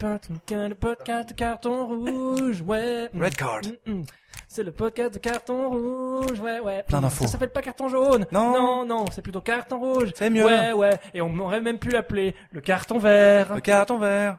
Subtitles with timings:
[0.00, 3.10] Le podcast de carton rouge, ouais.
[3.18, 3.62] Red card.
[3.84, 4.04] Mm, mm.
[4.46, 6.84] C'est le podcast de carton rouge, ouais, ouais.
[6.86, 7.24] Plein d'infos.
[7.24, 8.24] Ça s'appelle pas carton jaune.
[8.30, 8.52] Non.
[8.52, 10.12] Non, non, c'est plutôt carton rouge.
[10.14, 10.44] C'est mieux.
[10.44, 11.00] Ouais, ouais.
[11.14, 13.56] Et on aurait même pu l'appeler le carton vert.
[13.56, 14.38] Le carton vert.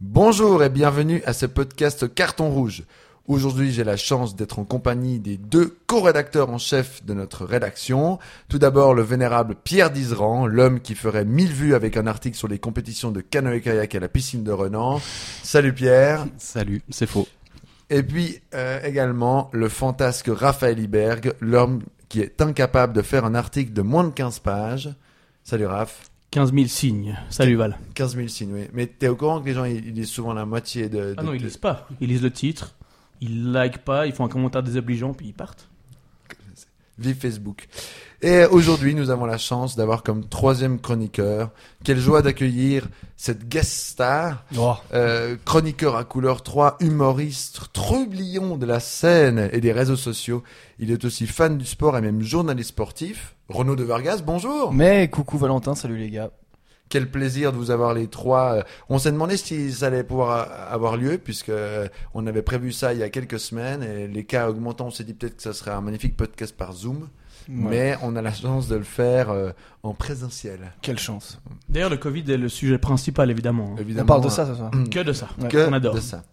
[0.00, 2.82] Bonjour et bienvenue à ce podcast Carton Rouge.
[3.28, 8.18] Aujourd'hui, j'ai la chance d'être en compagnie des deux co-rédacteurs en chef de notre rédaction.
[8.48, 12.48] Tout d'abord, le vénérable Pierre Dizeran, l'homme qui ferait mille vues avec un article sur
[12.48, 14.98] les compétitions de canoë-kayak à la piscine de Renan.
[15.42, 16.26] Salut Pierre.
[16.38, 17.28] Salut, c'est faux.
[17.90, 23.34] Et puis euh, également le fantasque Raphaël Iberg, l'homme qui est incapable de faire un
[23.34, 24.88] article de moins de 15 pages.
[25.44, 26.10] Salut Raph.
[26.30, 27.18] 15 000 signes.
[27.28, 27.78] Salut Val.
[27.94, 28.68] 15 000 signes, oui.
[28.72, 31.14] Mais t'es au courant que les gens, ils lisent souvent la moitié de...
[31.16, 31.86] Ah de- non, ils lisent pas.
[32.00, 32.74] Ils lisent le titre.
[33.20, 35.68] Ils like pas, ils font un commentaire désobligeant, puis ils partent.
[36.98, 37.68] Vive Facebook.
[38.22, 41.50] Et aujourd'hui, nous avons la chance d'avoir comme troisième chroniqueur,
[41.84, 44.74] quelle joie d'accueillir cette guest star, Oh.
[44.92, 50.42] euh, chroniqueur à couleur 3, humoriste, trublion de la scène et des réseaux sociaux.
[50.80, 53.36] Il est aussi fan du sport et même journaliste sportif.
[53.48, 54.72] Renaud de Vargas, bonjour.
[54.72, 56.30] Mais coucou Valentin, salut les gars.
[56.88, 58.54] Quel plaisir de vous avoir les trois.
[58.58, 62.72] Euh, On s'est demandé si ça allait pouvoir avoir lieu puisque euh, on avait prévu
[62.72, 65.42] ça il y a quelques semaines et les cas augmentant, on s'est dit peut-être que
[65.42, 67.08] ça serait un magnifique podcast par Zoom.
[67.50, 70.72] Mais on a la chance de le faire euh, en présentiel.
[70.82, 71.40] Quelle chance.
[71.70, 73.70] D'ailleurs, le Covid est le sujet principal, évidemment.
[73.72, 73.80] hein.
[73.80, 74.70] Évidemment, On parle de ça ce soir.
[74.90, 75.28] Que de ça.
[75.40, 75.48] Ouais.
[75.48, 75.94] que On adore.
[75.94, 76.24] de ça.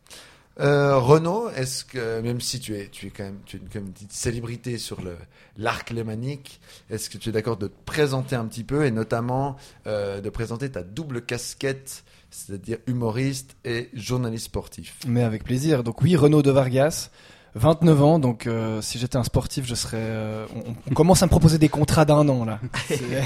[0.60, 3.92] Euh, Renaud, est-ce que même si tu es, tu es quand même, tu es une,
[3.92, 5.18] petite célébrité sur le
[5.58, 9.58] l'arc lémanique, est-ce que tu es d'accord de te présenter un petit peu et notamment
[9.88, 14.96] euh, de présenter ta double casquette, c'est-à-dire humoriste et journaliste sportif?
[15.08, 15.84] Mais avec plaisir.
[15.84, 17.10] Donc oui, Renaud de Vargas,
[17.56, 18.20] 29 ans.
[18.20, 19.98] Donc euh, si j'étais un sportif, je serais.
[20.00, 22.60] euh, on, on commence à me proposer des contrats d'un an là.
[22.88, 23.24] C'est-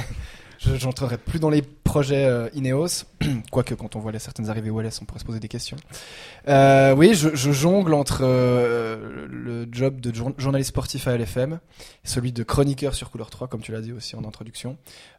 [0.62, 3.06] Je j'entrerai plus dans les projets euh, Ineos,
[3.52, 5.76] quoique quand on voit les certaines arrivées OLS, on pourrait se poser des questions.
[6.48, 11.60] Euh, oui, je, jongle entre euh, le job de jour- journaliste sportif à LFM,
[12.04, 14.78] celui de chroniqueur sur Couleur 3, comme tu l'as dit aussi en introduction,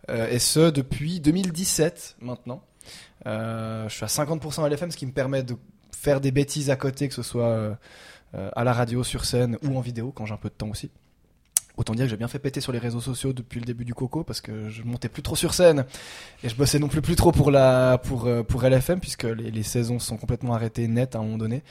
[0.08, 2.62] et ce depuis 2017 maintenant.
[3.26, 5.56] Je suis à 50% à LFM, ce qui me permet de
[5.92, 7.76] faire des bêtises à côté, que ce soit
[8.32, 10.90] à la radio, sur scène ou en vidéo, quand j'ai un peu de temps aussi.
[11.80, 13.94] Autant dire que j'ai bien fait péter sur les réseaux sociaux depuis le début du
[13.94, 15.86] Coco parce que je montais plus trop sur scène
[16.44, 17.50] et je bossais non plus trop pour
[18.02, 21.62] pour euh, LFM puisque les, les saisons sont complètement arrêtées net à un moment donné.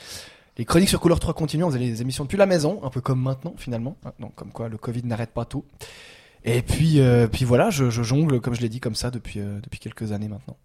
[0.58, 3.02] Les chroniques sur Couleur 3 continuent, on faisait les émissions depuis la maison, un peu
[3.02, 3.98] comme maintenant finalement.
[4.04, 5.64] hein, Donc comme quoi le Covid n'arrête pas tout.
[6.44, 9.80] Et puis euh, voilà, je, jongle comme je l'ai dit comme ça depuis euh, depuis
[9.80, 10.58] quelques années maintenant.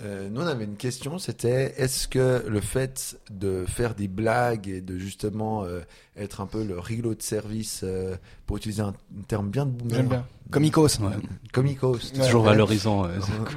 [0.00, 4.66] Euh, nous, on avait une question, c'était est-ce que le fait de faire des blagues
[4.66, 5.80] et de justement euh,
[6.16, 8.16] être un peu le rigolo de service, euh,
[8.46, 8.88] pour utiliser un,
[9.18, 10.26] un terme bien de boomer, J'aime bien.
[10.50, 10.98] Comicos.
[11.00, 11.12] Ouais.
[11.52, 12.24] comicos, Ouais.
[12.24, 12.48] Toujours Ouais.
[12.50, 13.04] valorisant.
[13.06, 13.10] euh,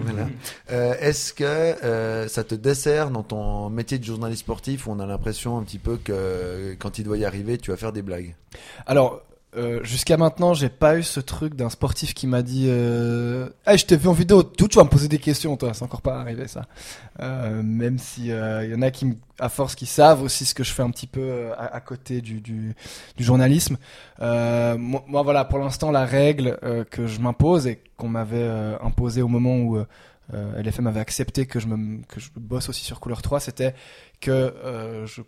[0.04, 0.28] Voilà.
[0.72, 5.00] Euh, Est-ce que euh, ça te dessert dans ton métier de journaliste sportif où on
[5.00, 8.02] a l'impression un petit peu que quand il doit y arriver, tu vas faire des
[8.02, 8.36] blagues?
[8.86, 9.22] Alors,
[9.56, 13.86] euh, jusqu'à maintenant, j'ai pas eu ce truc d'un sportif qui m'a dit euh, je
[13.86, 15.74] t'ai vu en vidéo, tout, tu vas me poser des questions, toi.
[15.74, 16.66] C'est encore pas arrivé, ça.
[17.22, 20.64] Euh, même si il y en a qui, à force, qui savent aussi ce que
[20.64, 22.76] je fais un petit peu euh, à, côté du,
[23.18, 23.78] journalisme.
[24.22, 28.78] Euh, moi, voilà, pour l'instant, la règle euh, que je m'impose et qu'on m'avait euh,
[28.82, 29.86] imposée au moment où euh,
[30.34, 31.68] euh, LFM avait accepté que je,
[32.08, 33.76] que je bosse aussi sur Couleur 3, c'était
[34.22, 35.22] que euh, je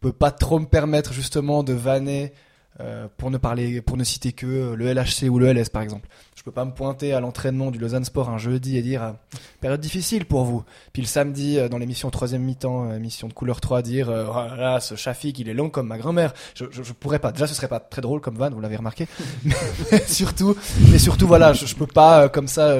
[0.00, 2.32] peux pas trop me permettre justement de vanner
[2.78, 5.82] euh, pour ne parler, pour ne citer que euh, le LHC ou le LS par
[5.82, 6.08] exemple.
[6.40, 9.12] Je peux pas me pointer à l'entraînement du Lausanne Sport un jeudi et dire euh,
[9.60, 10.64] période difficile pour vous.
[10.94, 14.34] Puis le samedi euh, dans l'émission troisième mi-temps, émission de couleur 3, dire euh, oh
[14.34, 16.32] là là, ce Shafik il est long comme ma grand-mère.
[16.54, 17.32] Je, je, je pourrais pas.
[17.32, 19.06] Déjà ce serait pas très drôle comme van, vous l'avez remarqué.
[19.44, 19.54] mais,
[19.92, 20.56] mais surtout,
[20.90, 22.78] mais surtout voilà, je, je peux pas euh, comme ça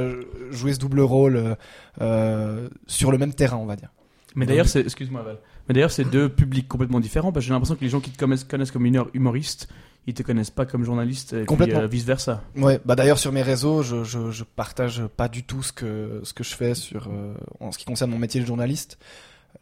[0.50, 1.54] jouer ce double rôle euh,
[2.00, 3.90] euh, sur le même terrain on va dire.
[4.34, 5.38] Mais d'ailleurs, excuse-moi Val.
[5.70, 8.10] Mais d'ailleurs, c'est deux publics complètement différents parce que j'ai l'impression que les gens qui
[8.10, 9.68] te connaissent, connaissent comme une humoriste,
[10.08, 11.86] ils te connaissent pas comme journaliste et Complètement.
[11.86, 12.42] vice versa.
[12.56, 16.22] Ouais, bah d'ailleurs sur mes réseaux, je, je, je partage pas du tout ce que
[16.24, 18.98] ce que je fais sur euh, en ce qui concerne mon métier de journaliste.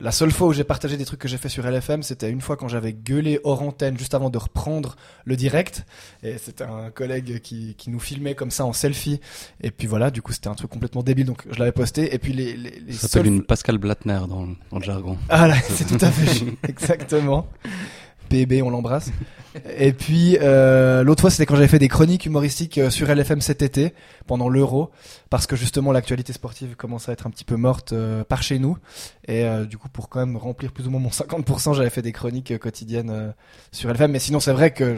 [0.00, 2.40] La seule fois où j'ai partagé des trucs que j'ai fait sur LFM, c'était une
[2.40, 5.84] fois quand j'avais gueulé hors antenne juste avant de reprendre le direct.
[6.22, 9.20] Et c'était un collègue qui, qui nous filmait comme ça en selfie.
[9.60, 12.14] Et puis voilà, du coup c'était un truc complètement débile, donc je l'avais posté.
[12.14, 14.84] Et puis les, les, les Ça s'appelle seuls- une Pascal Blattner dans, le- dans le
[14.84, 15.18] jargon.
[15.30, 17.48] ah là, c'est tout à fait exactement.
[18.28, 19.10] PB, on l'embrasse.
[19.78, 23.40] Et puis euh, l'autre fois, c'était quand j'avais fait des chroniques humoristiques euh, sur LFM
[23.40, 23.94] cet été
[24.26, 24.90] pendant l'Euro,
[25.30, 28.58] parce que justement l'actualité sportive commence à être un petit peu morte euh, par chez
[28.58, 28.76] nous.
[29.26, 32.12] Et du coup, pour quand même remplir plus ou moins mon 50%, j'avais fait des
[32.12, 33.34] chroniques quotidiennes
[33.72, 34.12] sur LFM.
[34.12, 34.96] Mais sinon, c'est vrai que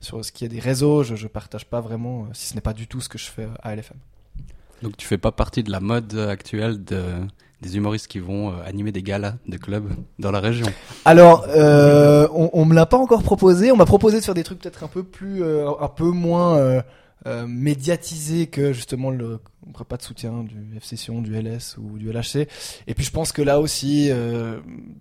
[0.00, 2.72] sur ce qui est des réseaux, je, je partage pas vraiment, si ce n'est pas
[2.72, 3.98] du tout ce que je fais à LFM.
[4.82, 7.02] Donc tu fais pas partie de la mode actuelle de
[7.62, 10.66] des humoristes qui vont euh, animer des galas de clubs dans la région.
[11.04, 13.72] Alors, euh, on, on me l'a pas encore proposé.
[13.72, 16.56] On m'a proposé de faire des trucs peut-être un peu plus, euh, un peu moins
[16.58, 16.82] euh,
[17.26, 19.38] euh, médiatisés que justement le
[19.74, 22.48] repas de soutien du FC Sion, du LS ou du LHC.
[22.88, 24.58] Et puis je pense que là aussi, euh,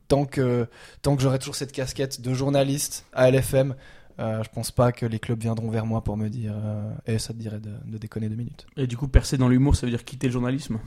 [0.07, 0.67] tant que
[1.01, 3.73] tant que j'aurai toujours cette casquette de journaliste à LFM,
[4.19, 7.17] euh, je pense pas que les clubs viendront vers moi pour me dire euh, Eh,
[7.17, 8.67] ça te dirait de, de déconner deux minutes.
[8.77, 10.77] Et du coup, percer dans l'humour, ça veut dire quitter le journalisme?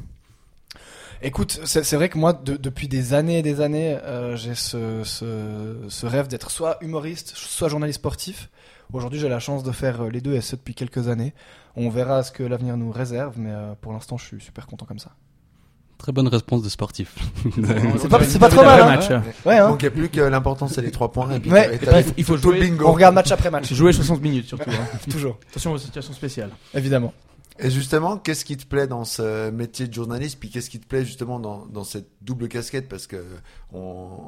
[1.23, 5.03] Écoute, c'est vrai que moi, de- depuis des années et des années, euh, j'ai ce,
[5.05, 8.51] ce, ce rêve d'être soit humoriste, soit journaliste sportif.
[8.93, 11.33] Aujourd'hui, j'ai la chance de faire euh, les deux et ce depuis quelques années.
[11.77, 14.85] On verra ce que l'avenir nous réserve, mais euh, pour l'instant, je suis super content
[14.87, 15.13] comme ça.
[15.97, 17.15] Très bonne réponse de sportif.
[17.99, 19.09] C'est pas, trop mal, hein match.
[19.47, 21.31] Ouais, hein Donc il n'y a plus que l'important, c'est les trois points.
[21.31, 21.67] Et puis Ouais.
[21.67, 22.87] t'as- Et t'as puis, il faut jouer- bingo.
[22.89, 24.69] On regarde match après match, Jouer 60 minutes surtout.
[24.71, 24.99] hein.
[25.11, 26.51] toujours, Attention aux situations spéciales.
[26.75, 27.15] évidemment.
[27.61, 30.41] Et justement, qu'est-ce qui te plaît dans ce métier de journaliste?
[30.41, 32.89] Puis qu'est-ce qui te plaît justement dans, dans cette double casquette?
[32.89, 33.25] Parce que
[33.73, 33.79] on,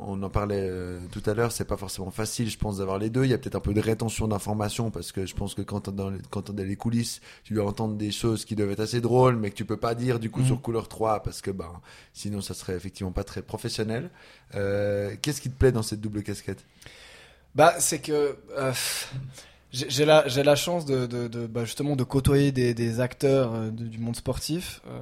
[0.06, 3.10] on en parlait euh, tout à l'heure, c'est pas forcément facile, je pense, d'avoir les
[3.10, 3.24] deux.
[3.24, 5.80] Il y a peut-être un peu de rétention d'informations parce que je pense que quand
[5.80, 8.78] t'es dans, les- quand dans les coulisses, tu dois entendre des choses qui doivent être
[8.80, 10.46] assez drôles, mais que tu peux pas dire du coup Mhm.
[10.46, 11.80] sur couleur 3 parce que ben
[12.12, 14.10] sinon ça serait effectivement pas très professionnel.
[14.54, 16.64] Euh, qu'est-ce qui te plaît dans cette double casquette?
[17.56, 18.72] Bah, c'est que euh,
[19.72, 24.16] j'ai la, la chance de, de, bah, justement de côtoyer des, acteurs euh, du monde
[24.16, 25.00] sportif, euh,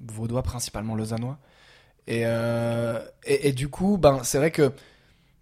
[0.00, 1.38] vaudois principalement lausannois.
[2.06, 4.72] Et, euh, et, et du coup, ben, c'est vrai que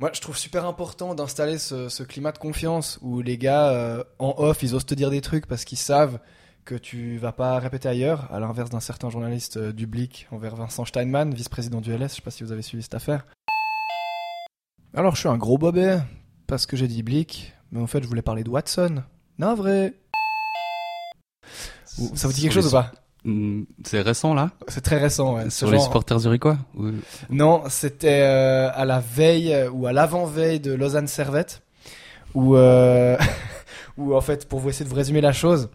[0.03, 4.35] moi, je trouve super important d'installer ce, climat de confiance où les gars, euh, en
[4.37, 6.19] off, ils osent te dire des trucs parce qu'ils savent
[6.65, 10.85] que tu vas pas répéter ailleurs, à l'inverse d'un certain journaliste du Blick envers Vincent
[10.85, 12.11] Steinmann, vice-président du LS.
[12.11, 13.27] Je sais pas si vous avez suivi cette affaire.
[14.93, 16.01] Alors, je suis un gros bobet
[16.49, 19.03] parce que j'ai dit Blick, mais en fait, je voulais parler de Watson.
[19.39, 19.95] Non, vrai.
[22.15, 22.93] Ça vous dit quelque chose ou pas
[23.25, 25.49] Hmm, C'est récent là C'est très récent, ouais.
[25.49, 26.91] Sur les genre- supporters zurichois Ou-
[27.31, 31.63] Non, c'était euh, à la veille euh, ou à l'avant-veille de Lausanne Servette,
[32.35, 33.17] où, euh,
[33.97, 35.71] où en fait, pour vous essayer de vous résumer la chose,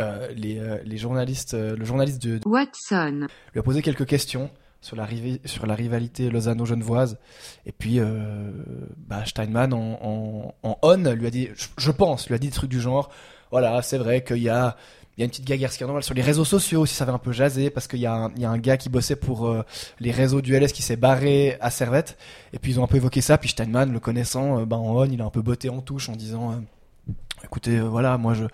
[0.00, 3.26] euh, les, euh, les journalistes, euh, le journaliste de, Watson.
[3.52, 4.48] lui a posé quelques questions
[4.82, 7.16] sur la, rivalité Lausanne-Genevoise.
[7.64, 8.50] Et puis, euh,
[8.98, 11.48] bah, Steinman, en, en, on, lui a dit,
[11.78, 13.10] je, pense, lui a dit des trucs du genre,
[13.50, 14.76] voilà, c'est vrai qu'il y a,
[15.18, 18.00] une petite scandale sur les réseaux sociaux aussi, ça avait un peu jasé, parce qu'il
[18.00, 19.62] y, y a un gars qui bossait pour euh,
[20.00, 22.18] les réseaux du LS qui s'est barré à Servette.
[22.52, 23.38] Et puis, ils ont un peu évoqué ça.
[23.38, 26.16] Puis Steinman, le connaissant, bah, en on, il a un peu botté en touche en
[26.16, 27.12] disant, euh,
[27.44, 28.46] écoutez, voilà, moi, je,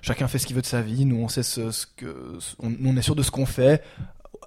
[0.00, 1.04] chacun fait ce qu'il veut de sa vie.
[1.04, 3.82] Nous, on sait ce, que, on est sûr de ce qu'on fait.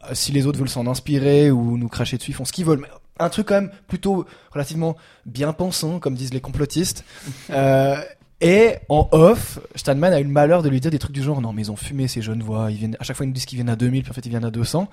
[0.05, 2.65] Euh, Si les autres veulent s'en inspirer ou nous cracher dessus, ils font ce qu'ils
[2.65, 2.79] veulent.
[2.81, 2.87] Mais
[3.19, 4.95] un truc quand même plutôt relativement
[5.25, 7.03] bien pensant, comme disent les complotistes.
[7.49, 7.95] Euh,
[8.39, 11.41] et en off, Steinman a eu le malheur de lui dire des trucs du genre
[11.41, 13.33] non mais ils ont fumé ces jeunes voix, ils viennent à chaque fois ils nous
[13.33, 14.87] disent qu'ils viennent à 2000 puis en fait ils viennent à 200.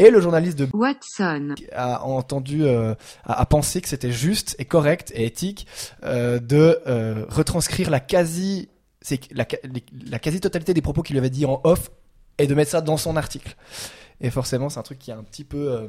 [0.00, 1.54] Et le journaliste de Watson.
[1.72, 5.68] a entendu, euh, a, a pensé que c'était juste et correct et éthique
[6.02, 8.68] euh, de euh, retranscrire la quasi,
[9.02, 11.92] c'est la, les- la quasi totalité des propos qu'il lui avait dit en off
[12.38, 13.54] et de mettre ça dans son article.
[14.20, 15.88] Et forcément, c'est un truc qui a un petit peu euh,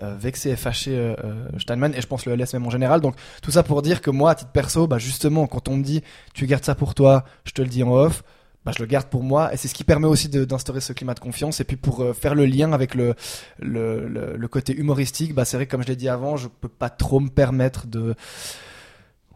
[0.00, 3.00] euh, vexé et fâché euh, euh, Steinman et je pense le LS même en général.
[3.00, 5.82] Donc tout ça pour dire que moi, à titre perso, bah justement, quand on me
[5.82, 6.02] dit
[6.32, 8.22] tu gardes ça pour toi, je te le dis en off.
[8.64, 11.14] Bah, je le garde pour moi et c'est ce qui permet aussi d'instaurer ce climat
[11.14, 13.16] de confiance et puis pour faire le lien avec le,
[13.58, 16.88] le, côté humoristique, bah c'est vrai que comme je l'ai dit avant, je peux pas
[16.88, 18.14] trop me permettre de,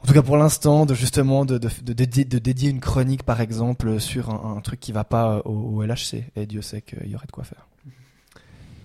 [0.01, 4.31] en tout cas pour l'instant, de justement de, de, dédier, une chronique par exemple sur
[4.31, 6.23] un, truc qui va pas au LHC.
[6.37, 7.67] Et Dieu sait qu'il y aurait de quoi faire.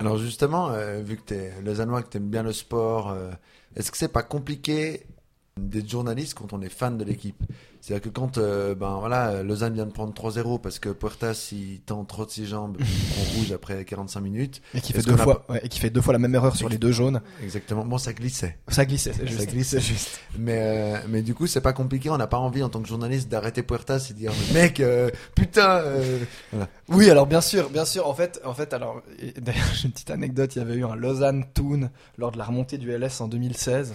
[0.02, 3.30] Alors justement, euh, vu que tu es lausannois, que tu bien le sport, euh,
[3.76, 5.06] est-ce que c'est pas compliqué
[5.58, 7.44] d'être journaliste quand on est fan de l'équipe
[7.82, 11.82] C'est-à-dire que quand euh, ben voilà, Lausanne vient de prendre 3-0 parce que Puertas il
[11.82, 12.78] tend trop de ses jambes,
[13.12, 14.62] prend rouge après 45 minutes.
[14.74, 16.56] Et qui fait deux a fois, ouais, et qui fait deux fois la même erreur
[16.56, 17.22] sur les deux jaunes.
[17.44, 17.86] Exactement.
[17.86, 18.58] Bon, ça glissait.
[18.70, 19.50] Ça glissait, c'est Ça juste.
[19.50, 19.80] glissait.
[19.82, 20.20] juste.
[20.40, 22.10] Mais euh, mais du coup, c'est pas compliqué.
[22.10, 25.10] On n'a pas envie en tant que journaliste d'arrêter Puertas et de dire mec, euh,
[25.36, 25.84] putain.
[26.88, 28.08] Oui, alors bien sûr, bien sûr.
[28.08, 29.02] En fait, en fait, alors
[29.38, 30.56] d'ailleurs, j'ai une petite anecdote.
[30.56, 33.94] Il y avait eu un Lausanne Toon lors de la remontée du LS en 2016,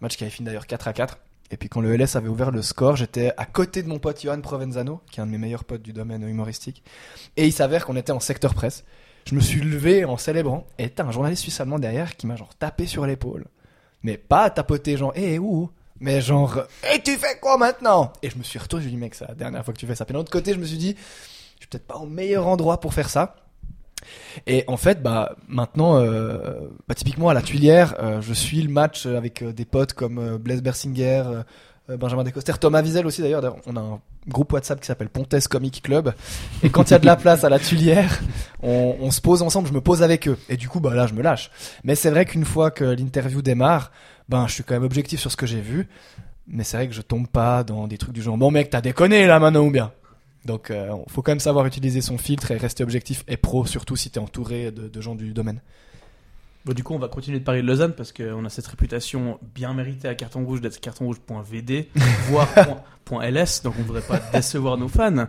[0.00, 1.18] match qui avait fini d'ailleurs 4 à 4.
[1.50, 4.20] Et puis quand le LS avait ouvert le score, j'étais à côté de mon pote
[4.20, 6.82] Johan Provenzano, qui est un de mes meilleurs potes du domaine humoristique.
[7.36, 8.84] Et il s'avère qu'on était en secteur presse.
[9.26, 12.36] Je me suis levé en célébrant, et t'as un journaliste suisse allemand derrière qui m'a
[12.36, 13.46] genre tapé sur l'épaule.
[14.02, 16.62] Mais pas tapoter genre, hé, où Mais genre,
[16.94, 18.12] et tu fais quoi maintenant?
[18.22, 19.78] Et je me suis retourné, je lui ai dit, mec, c'est la dernière fois que
[19.78, 20.04] tu fais ça.
[20.04, 22.80] Puis d'un autre côté, je me suis dit, je suis peut-être pas au meilleur endroit
[22.80, 23.36] pour faire ça.
[24.46, 26.38] Et en fait, bah maintenant, euh,
[26.88, 30.38] bah, typiquement à la Tuilière, euh, je suis le match avec euh, des potes comme
[30.38, 31.24] Blaise Bersinger,
[31.88, 33.40] Benjamin Descoster, Thomas Wiesel aussi d'ailleurs.
[33.40, 36.12] D'ailleurs, On a un groupe WhatsApp qui s'appelle Pontes Comic Club.
[36.62, 38.20] Et quand il y a de la place à la Tuilière,
[38.62, 40.36] on, on se pose ensemble, je me pose avec eux.
[40.50, 41.50] Et du coup, bah là, je me lâche.
[41.84, 43.90] Mais c'est vrai qu'une fois que l'interview démarre,
[44.28, 45.88] ben, je suis quand même objectif sur ce que j'ai vu.
[46.46, 48.82] Mais c'est vrai que je tombe pas dans des trucs du genre, bon mec, t'as
[48.82, 49.92] déconné là maintenant ou bien
[50.44, 53.96] Donc, euh, faut quand même savoir utiliser son filtre et rester objectif et pro, surtout
[53.96, 55.60] si t'es entouré de, de gens du domaine.
[56.64, 59.38] Bon, du coup, on va continuer de parler de Lausanne parce qu'on a cette réputation
[59.54, 61.88] bien méritée à carton rouge d'être cartonrouge.vd,
[62.28, 62.48] voire
[63.04, 65.26] point- .ls, donc on ne voudrait pas décevoir nos fans.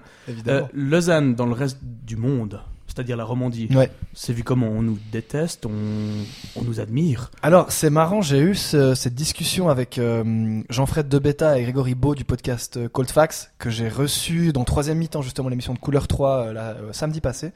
[0.47, 0.63] Euh.
[0.73, 2.61] Lausanne, dans le reste du monde,
[2.99, 3.89] c'est-à-dire la Romandie, Ouais.
[4.13, 5.71] c'est vu comment on nous déteste, on,
[6.57, 7.31] on nous admire.
[7.41, 12.13] Alors, c'est marrant, j'ai eu ce- cette discussion avec euh, Jean-Fred Debetta et Grégory Beau
[12.13, 16.09] du podcast euh, Cold Facts, que j'ai reçu dans troisième mi-temps, justement, l'émission de Couleur
[16.09, 17.53] 3, euh, là, euh, samedi passé.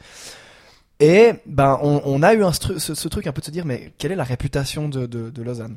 [1.01, 3.65] Et ben, on, on a eu un ce, ce truc un peu de se dire,
[3.65, 5.75] mais quelle est la réputation de, de, de Lausanne?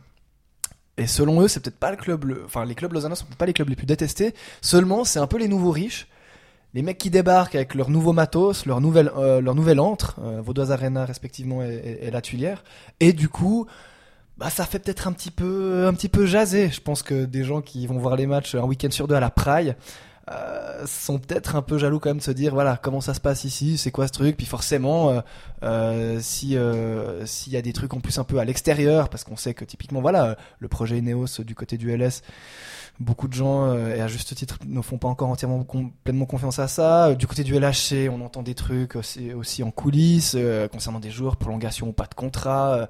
[0.97, 3.47] Et selon eux, c'est peut-être pas le club, le- enfin, les clubs lausannois sont pas
[3.47, 4.33] les clubs les plus détestés.
[4.61, 6.07] Seulement, c'est un peu les nouveaux riches.
[6.77, 10.43] Les mecs qui débarquent avec leur nouveau matos, leur nouvelle, euh, leur nouvelle antre, euh,
[10.43, 12.63] Vaudoise Arena respectivement et, et- la Tuilière.
[13.01, 13.67] Et du coup,
[14.37, 16.69] bah ça fait peut-être un petit peu un petit peu jaser.
[16.69, 19.21] Je pense que des gens qui vont voir les matchs un week-end sur deux à
[19.21, 19.75] la Praille
[20.31, 23.21] euh, sont peut-être un peu jaloux quand même de se dire voilà comment ça se
[23.21, 24.37] passe ici, c'est quoi ce truc?
[24.37, 25.23] Puis forcément,
[25.63, 26.59] euh, si
[27.25, 29.65] s'il y a des trucs en plus un peu à l'extérieur, parce qu'on sait que
[29.65, 32.21] typiquement voilà le projet Ineos du côté du LS.
[32.99, 35.67] Beaucoup de gens, euh, et à juste titre, ne font pas encore entièrement
[36.03, 37.09] pleinement confiance à ça.
[37.09, 40.99] Euh, Du côté du LHC, on entend des trucs aussi, aussi en coulisses euh, concernant
[41.01, 42.89] des joueurs, prolongation ou pas de contrat.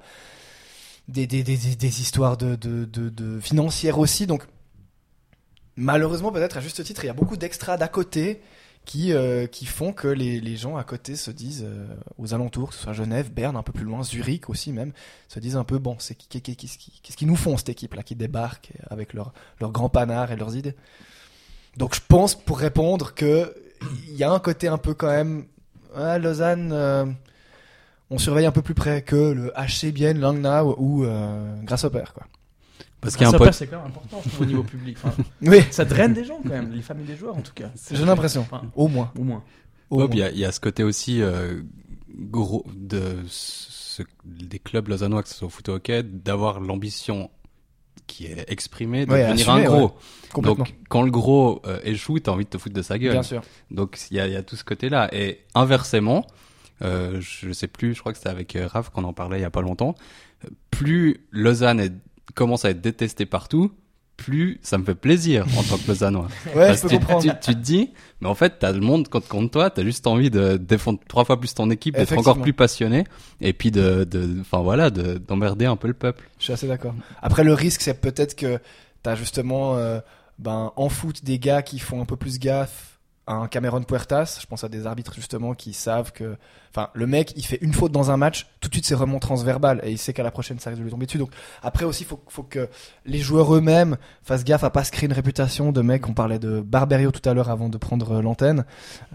[1.09, 4.27] des, des, des, des, histoires de, de, de, de financières aussi.
[4.27, 4.43] Donc,
[5.75, 8.41] malheureusement, peut-être à juste titre, il y a beaucoup d'extras d'à côté
[8.87, 11.85] qui, euh, qui font que les, les gens à côté se disent, euh,
[12.17, 14.93] aux alentours, que ce soit Genève, Berne, un peu plus loin, Zurich aussi même,
[15.27, 18.15] se disent un peu, bon, c'est qu'est-ce qui- qu'est-ce qu'ils nous font, cette équipe-là, qui
[18.15, 20.73] débarque avec leur, leur grand panard et leurs idées.
[21.75, 23.53] Donc, je pense, pour répondre, que
[24.07, 25.45] il y a un côté un peu quand même,
[25.97, 27.05] ouais, Lausanne, euh,
[28.09, 31.05] on surveille un peu plus près que le HC Bienne, Langnau ou
[31.63, 32.25] Grasshopper, quoi.
[33.01, 33.53] Parce qu'il y a un Ça, pote.
[33.53, 34.97] c'est quand même important je trouve, au niveau public.
[35.03, 37.69] Enfin, Oui, ça draine des gens quand même, les familles des joueurs en tout cas.
[37.91, 38.41] j'ai l'impression.
[38.41, 39.11] Enfin, Au moins.
[39.17, 39.43] au moins.
[39.89, 40.09] Au Ouais, moins.
[40.09, 41.61] puis il y a- il y, a ce côté aussi euh,
[42.09, 47.29] gros de ce- des clubs lausannois, que ce soit au foot hockey, d'avoir l'ambition
[48.07, 49.93] qui est exprimée de Ouais, devenir un gros.
[50.35, 50.41] ouais.
[50.41, 53.11] Donc quand le gros euh, échoue, t'as envie de te foutre de sa gueule.
[53.13, 53.41] Bien sûr.
[53.71, 55.09] Donc il y a, il y a tout ce côté-là.
[55.13, 56.25] Et inversement,
[56.83, 59.41] euh, je sais plus, je crois que c'était avec euh, Raph qu'on en parlait il
[59.41, 59.95] y a pas longtemps.
[60.45, 61.93] euh, Plus Lausanne est-
[62.35, 63.71] commence à être détestée partout,
[64.17, 66.27] plus ça me fait plaisir en tant que Lausannois.
[66.47, 67.21] Ouais, Parce je peux tu, comprendre.
[67.21, 70.07] tu, tu te dis, mais en fait, t'as le monde contre, contre toi, t'as juste
[70.07, 73.03] envie de défendre trois fois plus ton équipe, d'être encore plus passionné,
[73.41, 76.27] et puis de, de, enfin voilà, de, d'emmerder un peu le peuple.
[76.39, 76.95] Je suis assez d'accord.
[77.21, 78.59] Après, le risque, c'est peut-être que
[79.03, 79.99] t'as justement, euh,
[80.39, 82.96] ben, en foot, des gars qui font un peu plus gaffe
[83.27, 84.39] un Cameron Puertas.
[84.41, 86.37] Je pense à des arbitres, justement, qui savent que,
[86.71, 89.43] enfin, le mec, il fait une faute dans un match, tout de suite, c'est remontrance
[89.43, 91.17] verbale, et il sait qu'à la prochaine, ça risque de lui tomber dessus.
[91.17, 91.31] Donc,
[91.61, 92.69] après aussi, faut, faut que
[93.05, 96.07] les joueurs eux-mêmes fassent gaffe à pas se créer une réputation de mec.
[96.07, 98.65] On parlait de Barberio tout à l'heure avant de prendre euh, l'antenne.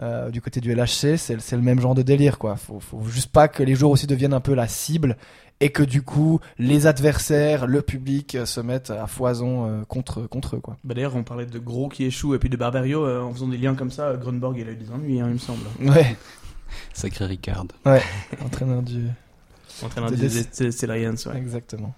[0.02, 2.56] Euh, du côté du LHC, c'est c'est le même genre de délire, quoi.
[2.56, 5.16] Faut, faut juste pas que les joueurs aussi deviennent un peu la cible
[5.62, 10.22] et que du coup les adversaires, le public euh, se mettent à foison euh, contre
[10.26, 10.76] contre eux quoi.
[10.84, 13.48] Bah, D'ailleurs, on parlait de gros qui échouent et puis de Barbario euh, en faisant
[13.48, 14.14] des liens comme ça.
[14.16, 15.64] Grunborg, il a eu des ennuis, hein, il me semble.
[15.80, 16.16] Ouais,
[16.92, 17.66] Sacré Ricard.
[18.44, 19.06] entraîneur du
[19.82, 20.28] Entraîneur des, des-
[20.58, 21.36] des, des Lions, ouais.
[21.38, 21.94] exactement.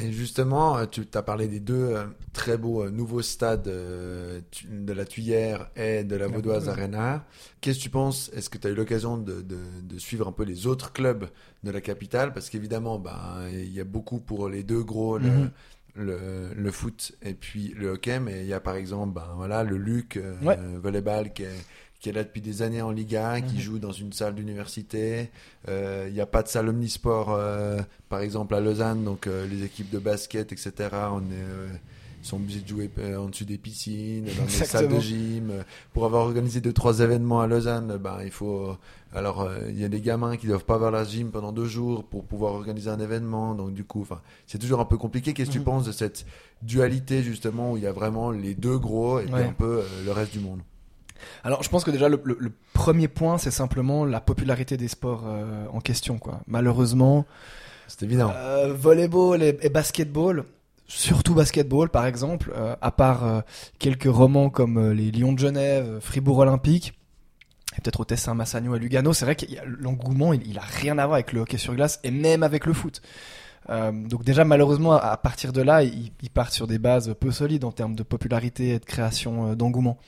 [0.00, 4.92] Et justement, euh, tu as parlé des deux euh, très beaux euh, nouveaux stades de
[4.92, 6.68] la Tuyère et de la Vaudoise.
[6.68, 7.24] Arena.
[7.60, 8.30] Qu'est-ce que tu penses?
[8.34, 11.26] Est-ce que tu as eu l'occasion de, de, de suivre un peu les autres clubs
[11.64, 12.32] de la capitale?
[12.32, 15.50] Parce qu'évidemment, ben, il y a beaucoup pour les deux gros, le, Mhm.
[15.96, 16.18] le,
[16.54, 18.20] le foot et puis le hockey.
[18.20, 20.56] Mais il y a par exemple ben, voilà, le Luc euh, Ouais.
[20.76, 21.64] Volleyball qui est,
[22.00, 23.60] qui est là depuis des années en Liga 1, qui Mhm.
[23.60, 25.30] joue dans une salle d'université.
[25.68, 29.04] Euh, Il n'y a pas de salle omnisport, euh, par exemple, à Lausanne.
[29.04, 30.72] Donc, euh, les équipes de basket, etc.,
[31.12, 31.68] on est, euh,
[32.22, 35.50] sont obligés de jouer euh, en dessus des piscines, dans des salles de gym.
[35.50, 35.62] Euh,
[35.92, 38.58] Pour avoir organisé deux, trois événements à Lausanne, euh, ben, il faut.
[38.70, 38.76] euh,
[39.12, 41.66] alors, euh, il y a des gamins qui doivent pas avoir la gym pendant deux
[41.66, 43.54] jours pour pouvoir organiser un événement.
[43.54, 44.06] Donc, du coup,
[44.46, 45.32] c'est toujours un peu compliqué.
[45.32, 45.64] Qu'est-ce que tu Mhm.
[45.64, 46.26] penses de cette
[46.62, 50.04] dualité, justement, où il y a vraiment les deux gros et puis un peu euh,
[50.04, 50.60] le reste du monde?
[51.44, 54.88] Alors je pense que déjà le, le- le premier point c'est simplement la popularité des
[54.88, 56.40] sports euh, en question quoi.
[56.46, 57.24] Malheureusement,
[57.86, 58.32] C'est évident.
[58.36, 60.44] euh, volleyball et, et basketball,
[60.86, 63.42] surtout basketball par exemple, euh, à part
[63.78, 66.94] quelques romans comme les Lions de Genève, Fribourg Olympique,
[67.76, 70.98] et peut-être au Tessin, Massagno et Lugano, c'est vrai que l'engouement il, il a rien
[70.98, 73.02] à voir avec le hockey sur glace et même avec le foot.
[73.70, 77.14] Euh, donc déjà malheureusement à, à partir de là, ils, ils partent sur des bases
[77.20, 79.98] peu solides en termes de popularité et de création euh, d'engouement.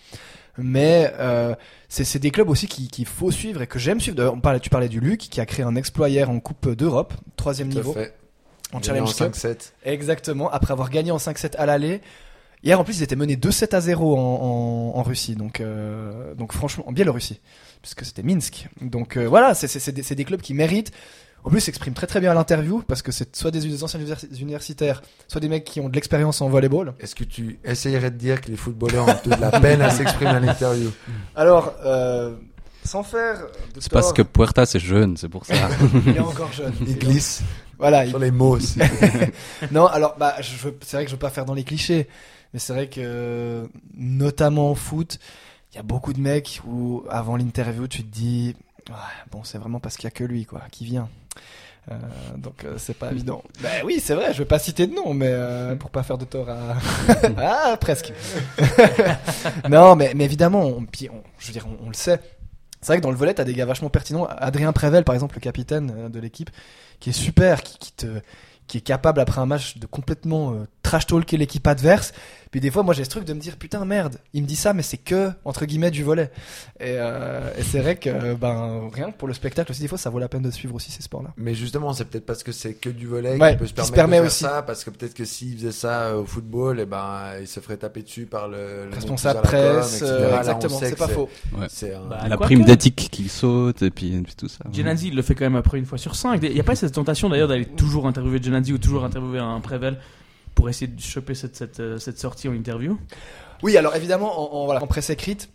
[0.62, 1.54] Mais euh,
[1.88, 4.30] c'est des clubs aussi qui- qu'il faut suivre et que j'aime suivre.
[4.34, 7.14] On parlait, tu parlais du Luc qui a créé un exploit hier en Coupe d'Europe,
[7.36, 8.14] troisième niveau, fait.
[8.72, 9.34] en Challenge Cup.
[9.34, 9.72] 5-7.
[9.84, 12.00] Exactement, après avoir gagné en 5-7 à l'aller.
[12.62, 16.34] Hier, en plus, ils étaient menés 2-7 à 0 en, en, en Russie, donc, euh,
[16.34, 17.40] donc franchement, en Biélorussie,
[17.80, 18.68] puisque c'était Minsk.
[18.82, 20.92] Donc euh, voilà, c'est- des, c'est des clubs qui méritent.
[21.44, 23.82] En plus, ils s'expriment très très bien à l'interview, parce que c'est soit des, des
[23.82, 26.94] anciens univers- universitaires, soit des mecs qui ont de l'expérience en volleyball.
[27.00, 30.30] Est-ce que tu essayerais de dire que les footballeurs ont de la peine à s'exprimer
[30.32, 30.90] à l'interview?
[31.34, 32.36] Alors, euh,
[32.84, 33.38] sans faire...
[33.78, 35.54] C'est parce que Puerta c'est jeune, c'est pour ça.
[36.06, 36.74] Il est encore jeune.
[36.86, 37.42] Il glisse
[37.78, 38.78] Voilà, il sur les mots aussi.
[39.72, 42.06] Non, alors bah, c'est vrai que je veux pas faire dans les clichés,
[42.52, 43.66] mais c'est vrai que
[43.96, 45.18] notamment en foot,
[45.72, 48.54] il y a beaucoup de mecs où avant l'interview tu te dis,
[48.88, 48.96] Ouais,
[49.30, 51.08] bon c'est vraiment parce qu'il y a que lui quoi qui vient.
[51.90, 51.94] Euh,
[52.36, 53.42] donc euh, c'est pas évident.
[53.60, 56.18] Bah oui c'est vrai, je vais pas citer de nom, mais euh, pour pas faire
[56.18, 56.76] de tort à
[57.38, 58.12] ah presque.
[59.68, 62.20] non mais mais évidemment, on, je veux dire on, on le sait.
[62.80, 64.26] C'est vrai que dans le volet t'as des gars vachement pertinents.
[64.26, 66.50] Adrien Prével par exemple le capitaine de l'équipe,
[67.00, 68.06] qui est super, qui, qui te
[68.70, 72.12] qui est capable après un match de complètement euh, trash talker l'équipe adverse.
[72.52, 74.56] Puis des fois, moi j'ai ce truc de me dire putain merde, il me dit
[74.56, 76.30] ça, mais c'est que entre guillemets du volet.
[76.80, 79.88] Et, euh, et c'est vrai que euh, ben rien que pour le spectacle aussi des
[79.88, 81.30] fois, ça vaut la peine de suivre aussi ces sports-là.
[81.36, 83.86] Mais justement, c'est peut-être parce que c'est que du volet Ouais, qu'il peut se permettre
[83.88, 84.44] se permet de faire aussi.
[84.44, 87.60] ça, parce que peut-être que s'il faisait ça euh, au football, et ben, il se
[87.60, 90.12] ferait taper dessus par le, le Responsable com, presse, etc.
[90.32, 91.28] on exactement, c'est pas faux.
[91.68, 92.00] C'est un...
[92.08, 92.66] Bah, La prime que.
[92.66, 94.64] d'éthique qui saute et puis, et puis tout ça.
[94.72, 96.40] Genadzi, il le fait quand même après une fois sur cinq.
[96.42, 99.98] Il n'y a pas cette tentation d'ailleurs d'aller toujours interviewer Ou toujours interviewer un Prével
[100.54, 101.32] pour essayer de choper
[101.80, 102.98] euh, cette sortie en interview
[103.62, 105.50] Oui, alors évidemment, en, voilà, en presse écrite,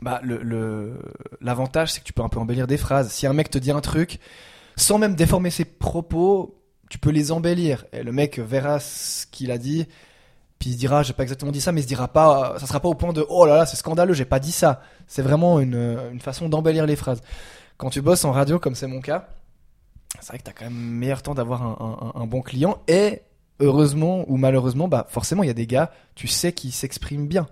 [0.00, 0.98] bah, le,
[1.40, 3.10] l'avantage, c'est que tu peux un peu embellir des phrases.
[3.10, 4.18] Si un mec te dit un truc,
[4.76, 7.84] sans même déformer ses propos, tu peux les embellir.
[7.92, 9.86] Et le mec verra ce qu'il a dit,
[10.58, 12.66] puis il se dira, j'ai pas exactement dit ça, mais il se dira pas, ça
[12.66, 14.80] sera pas au point de, oh là là, c'est scandaleux, j'ai pas dit ça.
[15.06, 17.20] C'est vraiment une façon d'embellir les phrases.
[17.76, 19.28] Quand tu bosses en radio, comme c'est mon cas,
[20.20, 23.22] c'est vrai que t'as quand même meilleur temps d'avoir un, un, un bon client et
[23.60, 27.46] heureusement ou malheureusement, bah forcément il y a des gars, tu sais, qui s'expriment bien.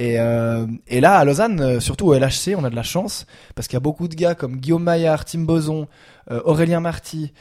[0.00, 3.26] Et, euh, et là, à Lausanne, euh, surtout au LHC, on a de la chance
[3.56, 5.88] parce qu'il y a beaucoup de gars comme Guillaume Maillard, Tim Boson,
[6.30, 7.32] euh, Aurélien Marty,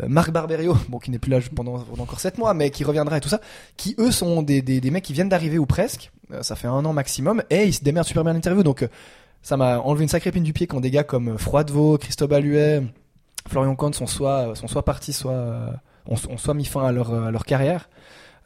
[0.00, 2.84] euh, Marc Barberio, bon qui n'est plus là pendant, pendant encore 7 mois, mais qui
[2.84, 3.40] reviendra et tout ça,
[3.76, 6.68] qui eux sont des, des, des mecs qui viennent d'arriver ou presque, euh, ça fait
[6.68, 8.62] un an maximum, et ils se démerdent super bien l'interview.
[8.62, 8.88] Donc euh,
[9.42, 12.82] ça m'a enlevé une sacrée pine du pied quand des gars comme Froidevaux, Christophe Huet,
[13.48, 15.70] Florian Comte sont soit, sont soit partis, soit euh,
[16.06, 17.88] ont, ont soit mis fin à leur, à leur carrière.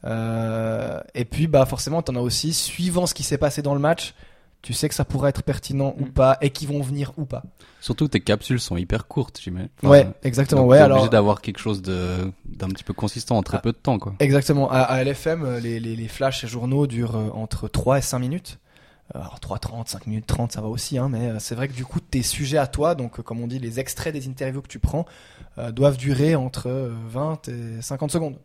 [0.05, 3.79] Euh, et puis bah forcément t'en as aussi suivant ce qui s'est passé dans le
[3.81, 4.15] match
[4.61, 6.11] tu sais que ça pourrait être pertinent ou Mm.
[6.13, 7.43] pas et qu'ils vont venir ou pas
[7.81, 9.69] Surtout tes capsules sont hyper courtes, j'imagine.
[9.79, 13.39] Enfin, ouais exactement donc ouais alors obligé d'avoir quelque chose de d'un petit peu consistant
[13.39, 13.61] en très Ah.
[13.61, 14.15] peu de temps, quoi.
[14.21, 18.03] exactement à, à LFM euh, les, les, les flashs et journaux durent entre 3 et
[18.03, 18.59] 5 minutes
[19.15, 21.75] alors 3 30 5 minutes 30 ça va aussi hein, mais euh, c'est vrai que
[21.75, 24.63] du coup tes sujets à toi donc euh, comme on dit les extraits des interviews
[24.63, 25.05] que tu prends
[25.59, 28.39] euh, doivent durer entre euh, 20 et 50 secondes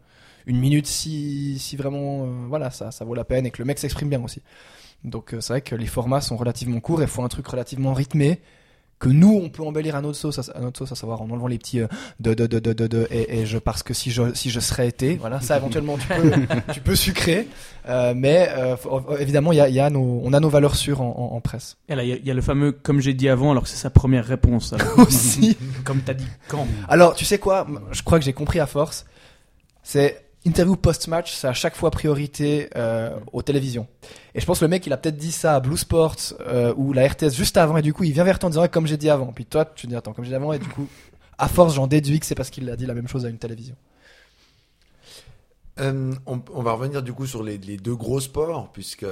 [0.47, 3.65] une minute si, si vraiment euh, voilà ça, ça vaut la peine et que le
[3.65, 4.41] mec s'exprime bien aussi.
[5.03, 7.93] Donc euh, c'est vrai que les formats sont relativement courts et faut un truc relativement
[7.93, 8.41] rythmé
[8.99, 11.45] que nous on peut embellir à notre sauce, à notre sauce, à savoir en enlevant
[11.47, 11.87] les petits euh,
[12.19, 14.59] de de de de de, de et, et je parce que si je si je
[14.59, 16.31] serais été, voilà ça éventuellement tu peux
[16.73, 17.47] tu peux sucrer,
[17.87, 20.49] euh, mais euh, faut- évidemment il y a, il y a nos on a nos
[20.49, 22.99] valeurs sûres en, en, en presse Et là, il y, y a le fameux, comme
[22.99, 24.73] j'ai dit avant, alors que c'est sa première réponse.
[24.97, 25.57] aussi.
[25.83, 26.65] comme t'as dit, quand?
[26.89, 27.67] Alors, tu sais quoi?
[27.91, 29.05] Je crois que j'ai compris à force.
[29.83, 33.87] C'est interview post-match, c'est à chaque fois priorité euh, aux télévisions.
[34.33, 36.15] Et je pense que le mec, il a peut-être dit ça à Blue Sports
[36.47, 38.67] euh, ou la RTS juste avant, et du coup, il vient vers toi en disant
[38.67, 39.27] comme j'ai dit avant.
[39.27, 40.87] Puis toi, tu dis attends, comme j'ai dit avant, et du coup,
[41.37, 43.37] à force, j'en déduis que c'est parce qu'il a dit la même chose à une
[43.37, 43.75] télévision.
[45.79, 49.05] Euh, on, va revenir du coup sur les deux gros sports, puisque,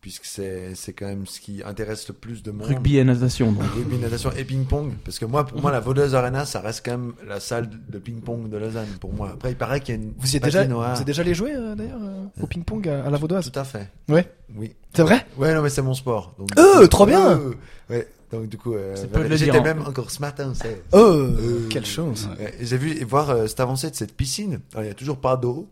[0.00, 2.66] puisque c'est, c'est quand même ce qui intéresse le plus de monde.
[2.68, 3.52] Rugby et natation.
[3.52, 3.62] donc.
[3.74, 4.92] Rugby, natation et ping-pong.
[5.04, 7.98] Parce que moi, pour moi, la Vodeuse Arena, ça reste quand même la salle de
[7.98, 9.30] ping-pong de Lausanne, pour moi.
[9.34, 11.34] Après, il paraît qu'il y a une Vous y êtes déjà, vous êtes déjà allé
[11.34, 13.50] jouer euh, d'ailleurs euh, au ping-pong à, à la Vaudoise?
[13.50, 13.90] Tout à fait.
[14.08, 14.30] Ouais.
[14.56, 14.74] Oui.
[14.94, 15.26] C'est vrai?
[15.36, 16.34] Ouais, non, mais c'est mon sport.
[16.38, 17.52] Donc, Euh, trop bien Euh,
[17.90, 18.06] Ouais.
[18.30, 18.94] Donc, du coup, euh,
[19.32, 20.82] j'étais même encore ce matin, c'est.
[20.92, 24.60] Oh, Euh, quelle chance Ouais, J'ai vu voir euh, cette avancée de cette piscine.
[24.74, 25.68] Alors, il y a toujours pas d'eau.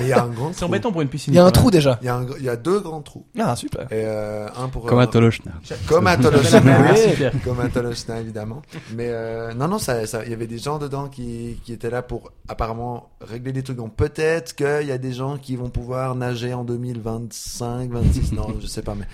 [0.00, 1.34] il y a un grand C'est embêtant pour une piscine.
[1.34, 1.98] Il y a un trou déjà.
[2.00, 3.26] Il y a, un gr- il y a deux grands trous.
[3.38, 3.82] Ah, super.
[3.92, 4.86] Et euh, un pour.
[4.86, 5.52] Comme euh, à Tolochna.
[5.86, 6.60] Comme à Tolochna.
[6.64, 7.32] merci, Pierre.
[7.44, 8.62] comme un Tolochna, évidemment.
[8.94, 11.90] Mais euh, non, non, ça, ça, il y avait des gens dedans qui, qui étaient
[11.90, 13.76] là pour apparemment régler des trucs.
[13.76, 18.46] Donc peut-être qu'il y a des gens qui vont pouvoir nager en 2025, 26, non,
[18.60, 19.04] je sais pas, mais.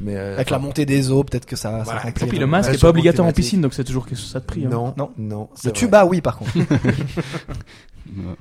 [0.00, 2.46] Mais euh, Avec la montée des eaux, peut-être que ça, Voilà, ça Et puis le
[2.46, 4.64] masque n'est pas obligatoire en piscine, donc c'est toujours quelque chose ça de prix.
[4.66, 4.70] hein.
[4.70, 5.10] Non, Non.
[5.18, 5.72] non, Le vrai.
[5.72, 6.52] tuba, oui, par contre.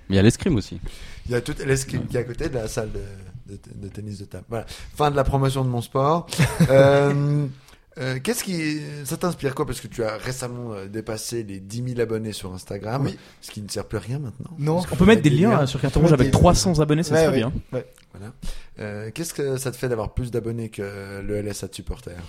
[0.10, 0.80] Il y a l'escrime aussi.
[1.26, 3.88] Il y a toute l'escrime qui est à côté de la salle de, de- de
[3.88, 4.44] tennis de table.
[4.50, 4.66] Voilà.
[4.96, 6.28] Fin de la promotion de mon sport.
[6.70, 7.46] euh,
[8.00, 9.66] euh, Qu'est-ce qui, ça t'inspire quoi?
[9.66, 13.18] Parce que tu as récemment euh, dépassé les 10 000 abonnés sur Instagram, Oui.
[13.40, 14.52] ce qui ne sert plus à rien maintenant.
[14.60, 14.76] Non.
[14.82, 17.14] Parce On peut mettre des liens hein, sur Carton Rouge avec des- 300 abonnés, ça
[17.14, 17.38] Ouais, serait ouais.
[17.38, 17.54] bien.
[17.72, 17.86] Ouais.
[18.16, 18.32] Voilà.
[18.80, 22.22] Euh, Qu'est-ce que ça te fait d'avoir plus d'abonnés que le LSA de supporters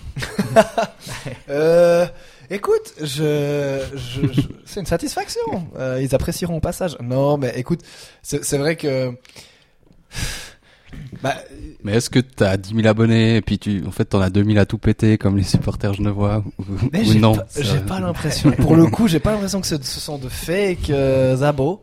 [1.49, 2.05] Euh,
[2.49, 5.41] écoute, je, je, je- c'est une satisfaction.
[5.77, 6.97] Euh, ils apprécieront au passage.
[7.01, 7.81] Non, mais écoute,
[8.23, 9.11] c'est vrai que.
[11.21, 11.35] Bah,
[11.83, 14.57] Mais est-ce que t'as 10 000 abonnés et puis tu, en fait, t'en as 2000
[14.59, 18.51] à tout péter comme les supporters genevois ou, mais ou non j'ai pas l'impression.
[18.51, 21.81] Pour le coup, j'ai pas l'impression que ce, ce sont de fake euh, abos.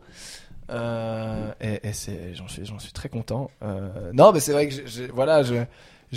[0.73, 1.79] Euh, et
[2.33, 3.49] j'en suis, suis très content.
[3.61, 5.43] Euh, non, mais c'est vrai que j'ai- voilà,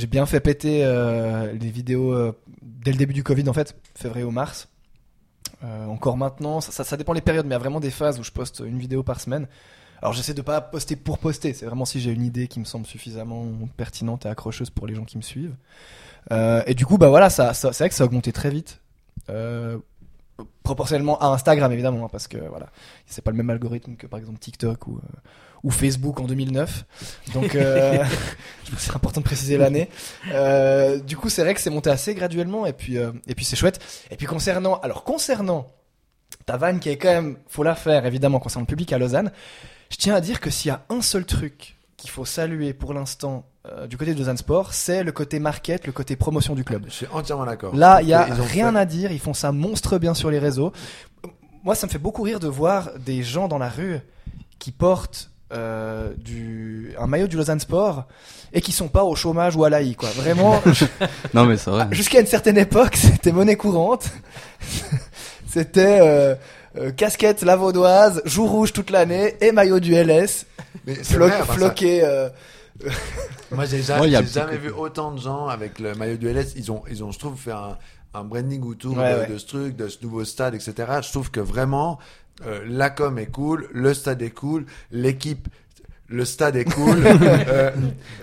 [0.07, 4.31] bien fait péter euh, les vidéos dès le début du Covid, en fait, février ou
[4.31, 4.69] mars.
[5.63, 8.23] Encore maintenant, ça, ça, dépend les périodes, mais il y a vraiment des phases où
[8.23, 9.49] je poste une vidéo par semaine.
[10.01, 12.67] Alors j'essaie de pas poster pour poster, c'est vraiment si j'ai une idée qui me
[12.67, 15.57] semble suffisamment pertinente et accrocheuse pour les gens qui me suivent.
[16.31, 18.81] Et du coup, bah voilà, ça- c'est vrai que ça a augmenté très vite.
[20.63, 22.67] Proportionnellement à Instagram évidemment, hein, parce que voilà,
[23.07, 25.19] c'est pas le même algorithme que par exemple TikTok ou, euh,
[25.63, 26.85] ou Facebook en 2009.
[27.33, 28.05] Donc euh,
[28.77, 29.89] c'est important de préciser l'année.
[30.33, 33.57] Euh, du coup, c'est vrai que c'est monté assez graduellement et puis et puis c'est
[33.57, 33.81] chouette.
[34.11, 35.69] Et puis concernant, alors concernant
[36.45, 39.33] ta vanne qui est quand même, faut la faire évidemment concernant le public à Lausanne.
[39.91, 42.93] Je tiens à dire que s'il y a un seul truc qu'il faut saluer pour
[42.93, 46.65] l'instant euh, du côté de Lausanne Sport, c'est le côté market, le côté promotion du
[46.65, 46.85] club.
[46.89, 47.75] Je suis entièrement d'accord.
[47.75, 49.13] Là, il y a rien fait- à dire.
[49.13, 50.73] Ils font ça monstre bien sur les réseaux.
[51.65, 53.99] Moi, ça me fait beaucoup rire de voir des gens dans la rue
[54.59, 58.05] qui portent euh, du un maillot du Lausanne Sport
[58.53, 59.95] et qui sont pas au chômage ou à l'AI.
[59.95, 60.09] Quoi.
[60.11, 60.61] Vraiment,
[61.35, 61.87] Non, mais c'est vrai.
[61.91, 64.11] jusqu'à une certaine époque, c'était monnaie courante.
[65.49, 66.35] c'était euh,
[66.79, 70.47] euh, casquette lavaudoise, joue rouge toute l'année et maillot du LS,
[70.87, 72.03] Mais vrai, enfin, ça- floqué.
[73.53, 76.55] Moi, j'ai jamais, jamais vu autant de gens avec le maillot du LS.
[76.57, 77.77] Ils ont, ils ont, je trouve, fait un,
[78.15, 79.27] un branding autour Ouais, de, ouais.
[79.29, 80.75] de ce truc, de ce nouveau stade, etc.
[81.03, 81.99] Je trouve que vraiment,
[82.47, 85.49] euh, la com est cool, le stade est cool, l'équipe,
[86.09, 87.05] le stade est cool.
[87.49, 87.71] Euh,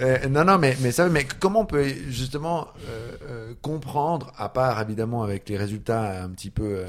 [0.01, 4.81] euh, non, non, mais, mais ça, mais comment on peut justement euh, comprendre, à part
[4.81, 6.83] évidemment avec les résultats un petit peu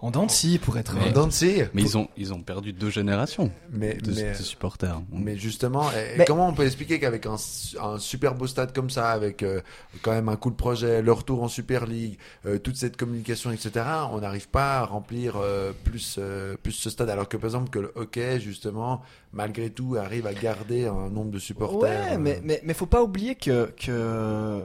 [0.00, 0.94] en de scie, pour être.
[0.94, 4.30] Mais- en de scie, Mais ils ont, ils ont perdu deux générations mais, de, mais,
[4.30, 5.00] de supporters.
[5.12, 7.36] Mais justement, et- et Mais- comment on peut expliquer qu'avec un,
[7.82, 9.60] un super beau stade comme ça, avec euh,
[10.02, 13.84] quand même un cool projet, le retour en Super League, euh, toute cette communication, etc.,
[14.12, 17.70] on n'arrive pas à remplir euh, plus, euh, plus ce stade, alors que par exemple
[17.70, 21.78] que le hockey, justement, malgré tout, arrive à garder un nombre de supporters.
[21.80, 24.60] Ouais, euh, mais, mais, mais faut pas oublier que, que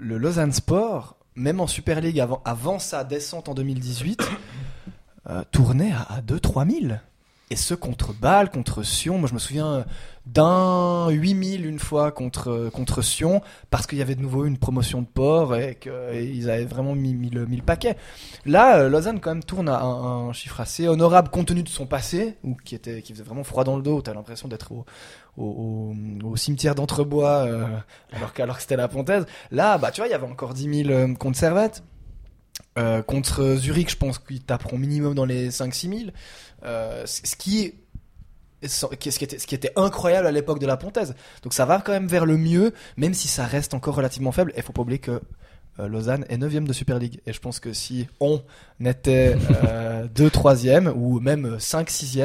[0.00, 4.22] le Lausanne Sport, même en Super League avant, avant sa descente en 2018,
[5.30, 6.94] euh, tournait à, à 2-3 000.
[7.50, 9.86] Et ce contre Bâle, contre Sion, moi je me souviens
[10.26, 15.00] d'un 8000 une fois contre, contre Sion, parce qu'il y avait de nouveau une promotion
[15.00, 17.96] de port et qu'ils avaient vraiment mis, mis le, paquet.
[18.44, 21.68] Là, euh, Lausanne quand même tourne à un, un chiffre assez honorable compte tenu de
[21.70, 24.72] son passé, ou qui, était, qui faisait vraiment froid dans le dos, t'as l'impression d'être
[24.72, 24.84] au,
[25.38, 27.66] au, au, au cimetière d'Entrebois, euh,
[28.12, 29.24] alors, que- alors que c'était la Pontaise.
[29.50, 31.82] Là, bah tu vois, il y avait encore 10 000 euh, contre Servette.
[32.78, 36.10] Euh, contre Zurich, je pense qu'ils taperont minimum dans les 5-6 000.
[36.64, 37.74] Euh, ce qui
[38.66, 41.14] ce qui était, ce qui était incroyable à l'époque de la Pontaise.
[41.44, 44.52] Donc ça va quand même vers le mieux, même si ça reste encore relativement faible.
[44.56, 45.20] Et faut pas oublier que
[45.78, 47.20] euh, Lausanne est 9 de Super League.
[47.26, 48.42] Et je pense que si on
[48.84, 49.36] était
[49.68, 52.18] euh, 2 3 ou même 5 6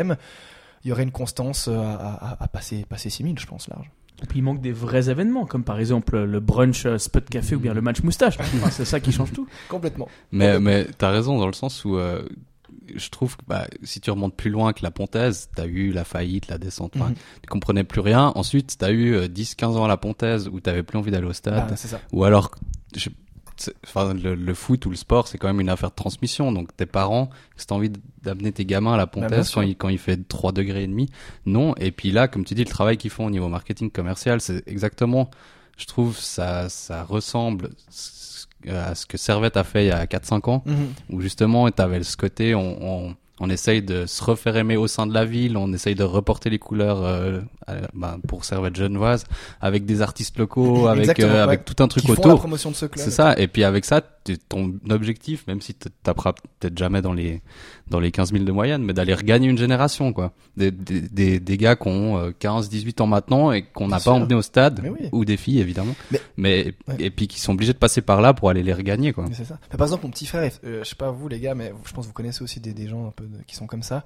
[0.83, 3.89] il y aurait une constance euh, à, à- à passer, passer 6000, je pense, large.
[4.21, 7.55] Et puis il manque des vrais événements, comme par exemple le brunch euh, spot café
[7.55, 8.37] ou bien le match moustache.
[8.39, 9.47] Enfin, c'est ça qui change tout.
[9.69, 10.07] Complètement.
[10.31, 12.23] Mais, mais t'as raison dans le sens où euh,
[12.95, 16.03] je trouve que bah, si tu remontes plus loin que la Pontaise, t'as eu la
[16.03, 17.15] faillite, la descente, enfin, Mhm.
[17.41, 18.31] tu comprenais plus rien.
[18.35, 21.33] Ensuite, t'as eu euh, 10-15 ans à la Pontaise où t'avais plus envie d'aller au
[21.33, 21.69] stade.
[21.71, 21.99] Ah, ça.
[22.11, 22.51] Ou alors,
[22.95, 23.09] je-
[23.85, 26.51] enfin, le, le foot ou le sport, c'est quand même une affaire de transmission.
[26.51, 29.75] Donc, tes parents, si t'as envie d'amener tes gamins à la Bah, Pontaise quand il,
[29.75, 31.09] quand il fait 3 degrés et demi,
[31.45, 31.75] non.
[31.75, 34.67] Et puis là, comme tu dis, le travail qu'ils font au niveau marketing commercial, c'est
[34.67, 35.29] exactement,
[35.77, 37.69] je trouve, ça, ça ressemble
[38.69, 40.87] à ce que Servette a fait il y a 4-5 ans Mhm.
[41.09, 45.07] où justement t'avais ce côté on, on, on essaye de se refaire aimer au sein
[45.07, 49.23] de la ville, on essaye de reporter les couleurs euh, à- bah, pour Servette genevoise
[49.59, 51.39] avec des artistes locaux, avec euh, ouais.
[51.39, 52.39] avec tout un truc autour.
[53.03, 53.33] C'est ça.
[53.37, 54.01] Et puis avec ça,
[54.49, 57.41] ton objectif, même si tu taperas peut-être jamais dans les
[57.87, 60.31] dans les 15 000 de moyenne, mais d'aller regagner une génération, quoi.
[60.57, 63.99] Des, des, des, des gars qui ont euh, 15, 18 ans maintenant et qu'on n'a
[63.99, 65.09] pas emmené au stade, oui.
[65.11, 66.95] ou des filles évidemment, Mais- mais, Ouais.
[66.99, 69.25] et puis qui sont obligés de passer par là pour aller les regagner, quoi.
[69.33, 69.59] C'est ça.
[69.69, 72.05] Par exemple, mon petit frère, euh, je sais pas vous les gars, mais je pense
[72.05, 74.03] que vous connaissez aussi des, des gens un peu de- qui sont comme ça.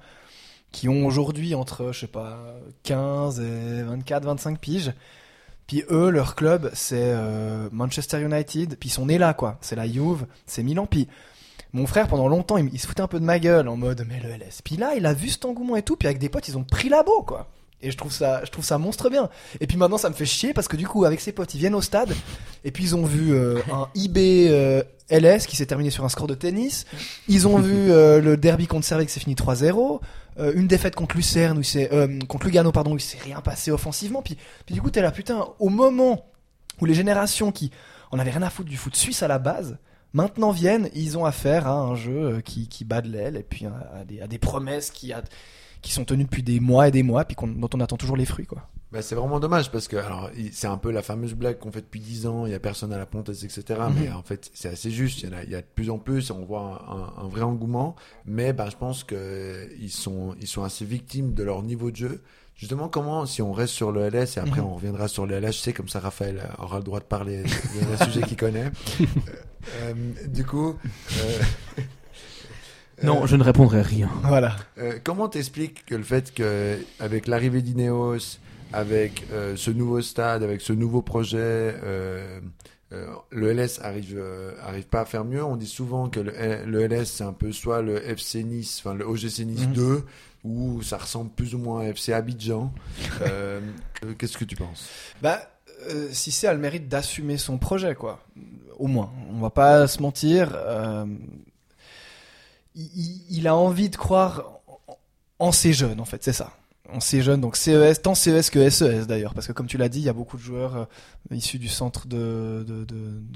[0.70, 2.38] qui ont aujourd'hui entre, je sais pas,
[2.82, 4.92] 15 et 24, 25 piges.
[5.68, 8.76] Puis eux, leur club, c'est euh, Manchester United.
[8.78, 9.58] Puis ils sont nés là, quoi.
[9.60, 10.86] C'est la Juve, c'est Milan.
[10.86, 11.06] Puis
[11.74, 14.18] mon frère, pendant longtemps, il, se foutait un peu de ma gueule en mode, mais
[14.20, 14.62] le LS.
[14.64, 15.96] Puis là, il a vu cet engouement et tout.
[15.96, 17.48] Puis avec des potes, ils ont pris l'abo, quoi.
[17.80, 19.28] Et je trouve ça, je trouve ça monstre bien.
[19.60, 21.58] Et puis maintenant, ça me fait chier parce que du coup, avec ses potes, ils
[21.58, 22.14] viennent au stade
[22.64, 26.08] et puis ils ont vu euh, un IB euh, LS qui s'est terminé sur un
[26.08, 26.86] score de tennis.
[27.28, 30.00] Ils ont vu euh, le derby contre Servette qui s'est fini 3-0.
[30.40, 31.88] Euh, une défaite contre Lucerne où c'est
[32.26, 34.22] contre Lugano pardon où il s'est rien passé offensivement.
[34.22, 34.36] Puis,
[34.66, 35.46] puis du coup, t'es là putain.
[35.60, 36.26] Au moment
[36.80, 37.70] où les générations qui
[38.10, 39.78] en avaient rien à foutre du foot suisse à la base.
[40.14, 43.66] Maintenant viennent, ils ont affaire à un jeu qui, qui bat de l'aile et puis
[43.66, 45.22] à, à des, à des promesses qui, a,
[45.82, 48.24] qui sont tenues depuis des mois et des mois, puis dont on attend toujours les
[48.26, 48.68] fruits, quoi.
[48.90, 51.82] Bah, c'est vraiment dommage parce que alors c'est un peu la fameuse blague qu'on fait
[51.82, 53.80] depuis 10 ans, il y a personne à la pontaise, etc.
[53.94, 55.90] Mais en fait c'est assez juste, il y, en a, il y a de plus
[55.90, 56.86] en plus, on voit
[57.18, 57.96] un, vrai engouement.
[58.24, 61.96] Mais bah, je pense que ils sont ils sont assez victimes de leur niveau de
[61.96, 62.22] jeu.
[62.56, 64.66] Justement, comment si on reste sur le LS et après Mhm.
[64.66, 67.42] on reviendra sur le LH, je sais comme ça Raphaël aura le droit de parler
[67.42, 68.70] d'un sujet qu'il connaît.
[69.00, 69.04] Euh,
[69.82, 69.94] euh,
[70.28, 70.76] du coup.
[71.20, 71.42] euh,
[73.02, 74.08] Non, euh, je ne répondrai rien.
[74.24, 74.56] Voilà.
[74.78, 78.38] euh, comment t'expliques que le fait que avec l'arrivée d'Ineos,
[78.72, 82.40] avec euh, ce nouveau stade, avec ce nouveau projet, euh,
[82.92, 85.44] euh, le LS arrive euh, arrive pas à faire mieux?
[85.44, 86.32] On dit souvent que le,
[86.66, 89.72] le LS c'est un peu soit le FC Nice, enfin le OGC Nice Mhm.
[89.74, 90.04] 2,
[90.44, 92.72] ou ça ressemble plus ou moins à FC Abidjan.
[93.22, 93.60] Euh,
[94.18, 94.88] Qu'est-ce que tu penses?
[95.22, 95.40] Bah,
[95.90, 98.20] euh, Cissé a le mérite d'assumer son projet, quoi.
[98.78, 99.10] Au moins.
[99.32, 100.56] On va pas se mentir.
[103.30, 104.60] Il, a envie de croire
[105.38, 106.52] en, ses jeunes, en fait, c'est ça.
[106.90, 109.90] En ses jeunes, donc CES, tant CES que SES d'ailleurs, parce que comme tu l'as
[109.90, 110.84] dit, il y a beaucoup de joueurs euh,
[111.34, 112.86] issus du centre de,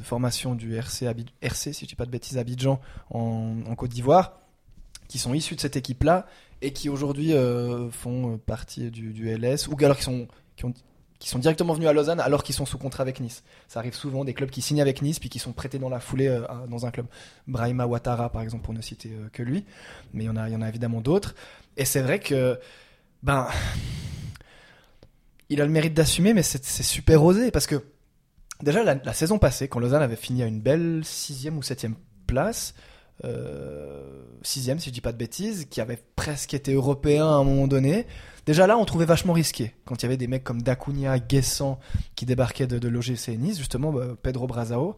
[0.03, 3.91] formation du RC, Abid- RC, si je dis pas de bêtises, Abidjan, en, en Côte
[3.91, 4.39] d'Ivoire,
[5.09, 6.27] qui sont issus de cette équipe-là
[6.63, 10.65] et qui aujourd'hui euh, font euh, partie du, du LS, ou alors qui sont, qui
[10.65, 10.73] ont
[11.23, 13.45] qui sont directement venus à Lausanne alors qu'ils sont sous contrat avec Nice.
[13.69, 16.01] Ça arrive souvent des clubs qui signent avec Nice puis qui sont prêtés dans la
[16.01, 17.07] foulée euh, dans un club.
[17.47, 19.65] Brahima Ouattara par exemple pour ne citer euh, que lui,
[20.13, 21.37] mais il y en a évidemment d'autres
[21.77, 22.59] et c'est vrai que
[23.23, 23.47] ben
[25.49, 27.85] il a le mérite d'assumer mais c'est super osé parce que
[28.61, 31.95] déjà la, la saison passée quand Lausanne avait fini à une belle sixième ou septième
[32.27, 32.75] place
[33.25, 37.45] euh, sixième si je dis pas de bêtises, qui avait presque été européen à un
[37.45, 38.07] moment donné.
[38.47, 41.79] Déjà là, on trouvait vachement risqué quand il y avait des mecs comme Dacunia, Guessant
[42.17, 44.97] qui débarquaient de, de l'OGC Nice, justement bah, Pedro Brazao.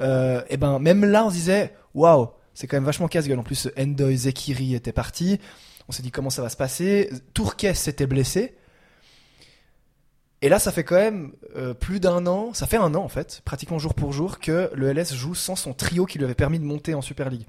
[0.00, 3.38] Euh, et ben même là, on se disait waouh, c'est quand même vachement casse-gueule.
[3.38, 5.38] En plus, Endoy Zekiri était parti.
[5.88, 7.10] On s'est dit comment ça va se passer?
[7.34, 8.56] Tourquet s'était blessé.
[10.40, 13.08] Et là, ça fait quand même euh, plus d'un an, ça fait un an en
[13.08, 16.36] fait, pratiquement jour pour jour, que le LS joue sans son trio qui lui avait
[16.36, 17.46] permis de monter en Super League.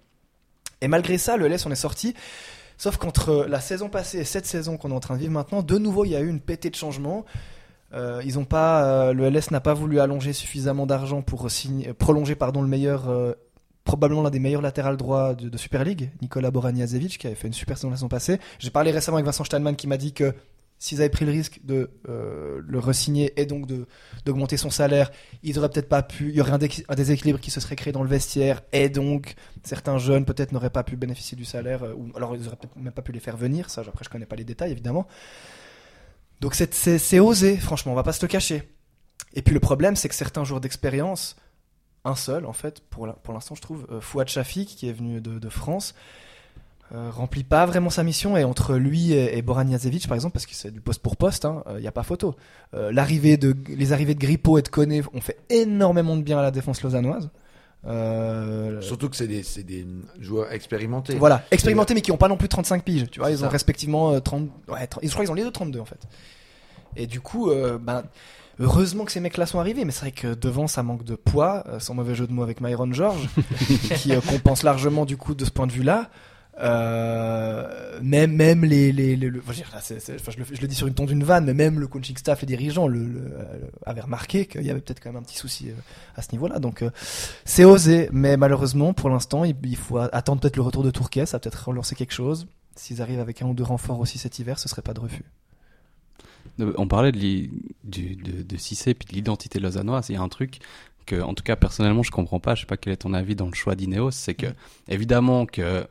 [0.81, 2.15] Et malgré ça, le LS on est sorti.
[2.79, 5.61] Sauf qu'entre la saison passée et cette saison qu'on est en train de vivre maintenant,
[5.61, 7.25] de nouveau il y a eu une pétée de changement.
[7.93, 11.91] Euh, ils ont pas, euh, le LS n'a pas voulu allonger suffisamment d'argent pour signer,
[11.91, 13.33] prolonger pardon le meilleur, euh,
[13.83, 17.47] probablement l'un des meilleurs latérales droits de, de Super League, Nicolas Boraniazevic, qui avait fait
[17.47, 18.39] une super saison la saison passée.
[18.59, 20.33] J'ai parlé récemment avec Vincent Steinman qui m'a dit que
[20.79, 23.85] s'ils avaient pris le risque de euh, le resigner et donc de
[24.25, 25.11] d'augmenter son salaire,
[25.43, 26.29] ils auraient peut-être pas pu.
[26.29, 28.89] Il y aurait un, dé- un déséquilibre qui se serait créé dans le vestiaire et
[28.89, 32.57] donc certains jeunes peut-être n'auraient pas pu bénéficier du salaire euh, ou alors ils auraient
[32.77, 33.69] même pas pu les faire venir.
[33.69, 35.05] Ça, après je connais pas les détails évidemment.
[36.39, 38.63] Donc c'est osé, franchement, on va pas se le cacher.
[39.33, 41.35] Et puis le problème, c'est que certains jours d'expérience,
[42.05, 45.49] un seul en fait, pour l'instant je trouve, euh, Fouad Shafik qui est venu de
[45.49, 45.93] France.
[46.93, 49.65] Euh, remplit pas vraiment sa mission et entre lui et, et Boran
[50.07, 52.35] par exemple parce que c'est du poste pour poste il n'y a pas photo
[52.73, 56.39] Euh, l'arrivée de les arrivées de Grippo et de Koné ont fait énormément de bien
[56.39, 57.29] à la défense lausannoise
[57.85, 59.85] Euh, Surtout que c'est des, des
[60.19, 61.15] joueurs expérimentés.
[61.15, 63.09] voilà, expérimentés mais qui n'ont pas non plus 35 piges.
[63.09, 64.49] Tu vois, ils ont respectivement euh, 30.
[64.67, 66.01] Ouais, 30 je crois qu'ils ont les deux 32 en fait.
[66.95, 68.03] Et du coup, euh, ben,
[68.59, 71.63] heureusement que ces mecs-là sont arrivés, mais c'est vrai que devant ça manque de poids,
[71.67, 73.29] euh, sans mauvais jeu de mots avec Myron George,
[73.95, 76.09] qui euh, compense largement du coup de ce point de vue-là.
[76.61, 80.87] Euh, même même les les, les- le- enfin, je, enfin, le, je le dis sur
[80.87, 84.01] une ton d'une vanne mais même le coaching staff les dirigeants le, le- euh, avaient
[84.01, 85.73] remarqué qu'il y avait peut-être quand même un petit souci euh,
[86.15, 86.89] à ce niveau-là donc euh,
[87.45, 91.25] c'est osé, mais malheureusement, pour l'instant, il, il faut attendre peut-être le retour de Tourquet,
[91.25, 92.47] ça va peut-être relancer quelque chose.
[92.75, 95.23] S'ils arrivent avec un ou deux renforts aussi cet hiver, ce serait pas de refus.
[96.77, 100.09] On parlait de, du, de, de Cissé puis de l'identité lausannoise.
[100.09, 100.59] Il y a un truc
[101.05, 102.55] que, en tout cas, personnellement, je comprends pas.
[102.55, 104.11] Je sais pas quel est ton avis dans le choix d'Ineos.
[104.11, 104.47] C'est que,
[104.87, 105.87] évidemment, que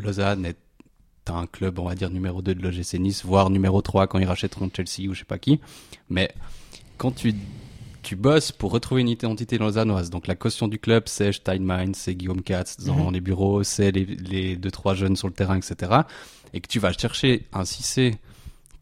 [0.00, 0.56] Lausanne est
[1.28, 4.26] un club, on va dire, numéro 2 de l'OGC Nice, voire numéro 3 quand ils
[4.26, 5.60] rachèteront Chelsea ou je sais pas qui.
[6.08, 6.32] Mais
[6.98, 7.34] quand tu,
[8.02, 10.08] tu bosses pour retrouver une identité lausannoise.
[10.10, 13.12] Donc la caution du club, c'est Steinmein, c'est Guillaume Katz dans Mhm.
[13.14, 15.92] les bureaux, c'est les, les deux trois jeunes sur le terrain, etc.
[16.54, 18.14] Et que tu vas chercher un Cissé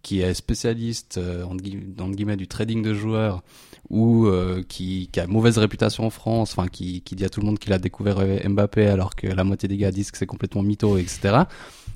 [0.04, 3.42] qui est spécialiste euh, entre guillemets du trading de joueurs
[3.88, 7.46] ou euh, qui, qui a mauvaise réputation en France, enfin qui, dit à tout le
[7.46, 10.26] monde qu'il a découvert euh, Mbappé alors que la moitié des gars disent que c'est
[10.26, 11.44] complètement mytho, etc.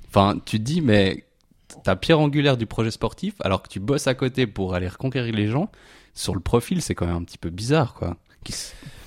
[0.08, 1.24] Enfin, tu te dis mais
[1.84, 5.34] ta pierre angulaire du projet sportif alors que tu bosses à côté pour aller reconquérir
[5.34, 5.70] les gens
[6.14, 8.16] sur le profil, c'est quand même un petit peu bizarre, quoi.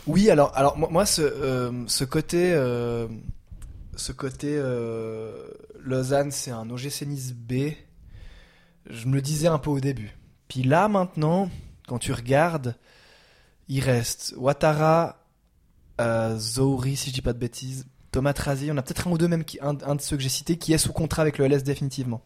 [0.08, 2.54] Oui, alors, alors moi, ce, euh, ce côté,
[3.96, 4.62] ce côté
[5.80, 7.74] Lausanne, c'est un OGC Nice B.
[8.90, 10.16] Je me le disais un peu au début.
[10.48, 11.50] Puis là, maintenant,
[11.88, 12.76] quand tu regardes,
[13.68, 15.18] il reste Ouattara,
[16.00, 18.70] euh, Zouri, si je dis pas de bêtises, Thomas Trazi.
[18.72, 20.58] On a peut-être un ou deux même, qui, un, un de ceux que j'ai cités,
[20.58, 22.22] qui est sous contrat avec le LS définitivement.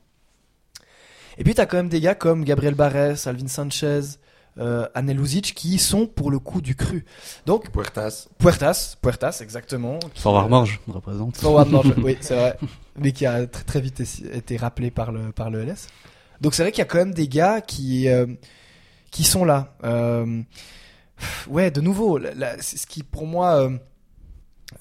[1.37, 4.01] Et puis t'as quand même des gars comme Gabriel Barres, Alvin Sanchez,
[4.57, 7.03] euh, Anel Luzic, qui sont pour le coup du cru.
[7.45, 8.27] Donc Puertas.
[8.37, 9.99] Puertas, Puertas, exactement.
[10.15, 11.35] Forward Morge me représente.
[11.37, 12.57] Forward March, oui, c'est vrai.
[12.97, 15.87] Mais qui a très, très vite été- été rappelé par le, par le LS.
[16.41, 18.27] Donc c'est vrai qu'il y a quand même des gars qui, euh,
[19.11, 19.75] qui sont là.
[19.83, 20.41] Euh,
[21.47, 23.77] ouais, de nouveau, ce qui pour moi, euh,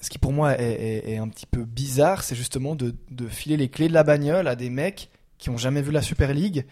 [0.01, 2.93] ce qui pour moi est, un petit peu bizarre, c'est justement de,
[3.29, 6.33] filer les clés de la bagnole à des mecs qui ont jamais vu la Super
[6.33, 6.65] League.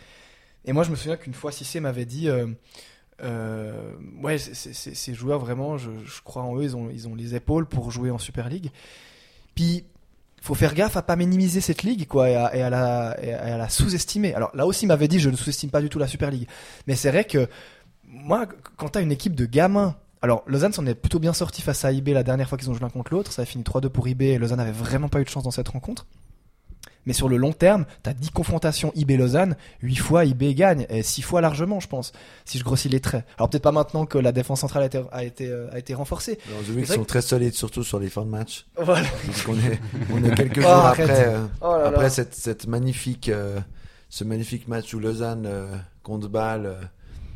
[0.66, 2.30] Et moi, je me souviens qu'une fois, Cissé m'avait dit,
[4.22, 7.68] ouais, ces joueurs vraiment, je, je crois en eux, ils ont, ils ont les épaules
[7.68, 8.72] pour jouer en Super League.
[9.56, 9.86] Puis,
[10.44, 14.36] faut faire gaffe à pas minimiser cette ligue, quoi, et à, la, sous-estimer.
[14.36, 16.50] Alors là aussi, m'avait dit, je ne sous-estime pas du tout la Super League.
[16.86, 17.48] Mais c'est vrai que
[18.06, 21.86] moi, quand t'as une équipe de gamins, alors Lausanne s'en est plutôt bien sorti face
[21.86, 23.32] à IB la dernière fois qu'ils ont joué l'un contre l'autre.
[23.32, 25.52] Ça a fini 3-2 pour IB et Lausanne avait vraiment pas eu de chance dans
[25.52, 26.06] cette rencontre.
[27.06, 31.22] Mais sur le long terme, t'as 10 confrontations IB-Lausanne, 8 fois IB gagne, et 6
[31.22, 32.12] fois largement, je pense,
[32.46, 33.26] si je grossis les traits.
[33.38, 35.94] Alors peut-être pas maintenant que la défense centrale a été, a été, euh, a été
[35.94, 36.40] renforcée.
[36.50, 38.66] Alors, vrai sont très solides, surtout sur les fins de match.
[38.78, 39.08] Voilà.
[39.26, 39.80] Parce qu'on est,
[40.14, 41.10] on est quelques Oh, jours arrête.
[41.10, 42.10] après, euh, Oh là après là.
[42.10, 43.60] cette, cette magnifique, euh,
[44.10, 45.76] ce magnifique match où Lausanne euh,
[46.30, 46.76] Bâle euh,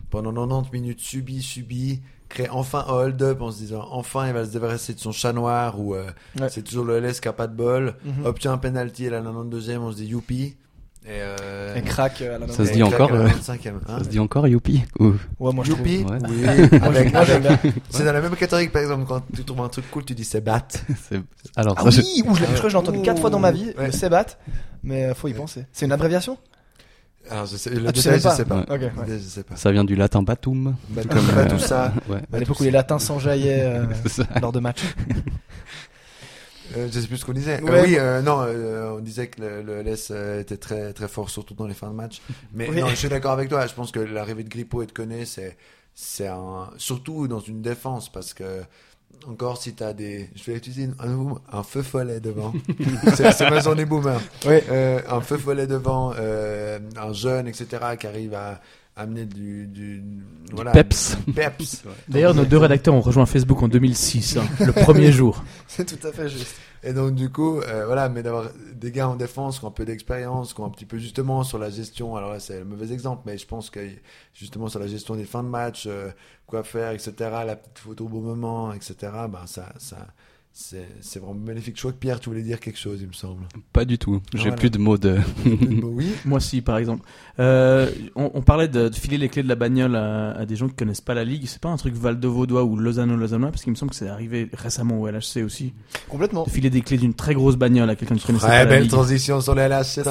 [0.10, 4.45] pendant 90 minutes subit, subit, crée enfin un hold-up en se disant enfin il va
[4.45, 6.05] se débarrasser de son chat noir ou euh,
[6.39, 6.49] Ouais.
[6.49, 8.25] c'est toujours le LS qui a pas de bol, Mhm.
[8.25, 10.55] obtient un penalty à la 92e, on se dit youpi.
[11.05, 13.97] Et, euh, Et craque à la Ça se dit encore, euh, 25e, hein.
[13.99, 15.87] Ça se dit encore Youpi Ou- Ouais, moi je trouve.
[15.87, 16.17] Youpi Ouais.
[16.27, 16.45] Oui,
[16.81, 17.43] avec, avec-
[17.89, 20.13] c'est dans la même catégorie que par exemple quand tu trouves un truc cool tu
[20.15, 20.67] dis c'est bat.
[21.09, 21.21] c'est-
[21.55, 23.29] Alors, Ah ça, je- oui, ou je l'ai je crois que j'ai entendu quatre fois
[23.29, 23.85] dans ma vie, Ouais.
[23.85, 24.25] le Sebat,
[24.83, 25.65] mais euh, faut y penser.
[25.71, 26.37] C'est une abréviation?
[27.29, 28.65] Alors je sais, le Ah, sais je pas sais pas.
[28.69, 28.79] Ouais.
[28.79, 28.91] Ouais.
[29.07, 29.55] Je sais pas.
[29.55, 30.75] ça vient du latin batum.
[30.95, 31.93] Comme, bah, euh, tout ça.
[32.09, 33.85] Ouais, À l'époque où les latins s'enjaillaient euh,
[34.41, 34.83] lors de matchs.
[36.75, 37.61] Euh, je sais plus ce qu'on disait.
[37.63, 40.11] Euh, oui, euh, non, euh, on disait que le, le LS
[40.41, 42.21] était très très fort, surtout dans les fins de match.
[42.53, 42.81] Mais Oui.
[42.81, 43.65] non, je suis d'accord avec toi.
[43.67, 45.55] Je pense que l'arrivée de Grippo et de Koné, c'est
[45.95, 48.63] c'est un surtout dans une défense parce que
[49.27, 52.53] encore si t'as des, je vais utiliser un, un feu follet devant.
[53.15, 54.19] c'est c'est ma journée boomer.
[54.45, 54.60] Oui.
[54.69, 57.67] Euh, un feu follet devant, euh, un jeune, etc.
[57.99, 58.62] qui arrive à
[58.97, 60.03] amener du, du,
[60.51, 61.17] voilà, peps.
[61.33, 61.83] peps.
[62.07, 65.43] D'ailleurs, nos deux rédacteurs ont rejoint Facebook en 2006, hein, le premier jour.
[65.67, 66.55] C'est tout à fait juste.
[66.83, 69.71] Et donc du coup, euh, voilà, mais d'avoir des gars en défense qui ont un
[69.71, 72.15] peu d'expérience, qui ont un petit peu justement sur la gestion.
[72.15, 73.79] Alors là, c'est le mauvais exemple, mais je pense que
[74.33, 76.10] justement sur la gestion des fins de match, euh,
[76.45, 77.13] quoi faire, etc.
[77.19, 78.95] La petite photo au bon moment, etc.
[79.29, 79.97] Ben ça, ça,
[80.60, 81.76] c'est vraiment magnifique.
[81.76, 83.43] Je crois que Pierre, tu voulais dire quelque chose, il me semble.
[83.74, 84.22] Pas du tout.
[84.34, 84.56] J'ai Voilà.
[84.56, 85.17] plus de mots de.
[85.84, 86.12] oui.
[86.26, 87.04] Moi aussi, par exemple.
[87.39, 90.56] Euh, on, on parlait de, de filer les clés de la bagnole à, à des
[90.56, 91.43] gens qui connaissent pas la ligue.
[91.46, 95.00] C'est pas un truc Val-de-Vaudois ou Lausanne-Lausannois, parce qu'il me semble que c'est arrivé récemment
[95.00, 95.74] au LHC aussi.
[96.10, 96.43] Complètement.
[96.46, 98.65] De filer des clés d'une très grosse bagnole à quelqu'un qui connaissait pas Très la
[98.65, 98.91] belle ligue.
[98.91, 100.02] transition sur les LHC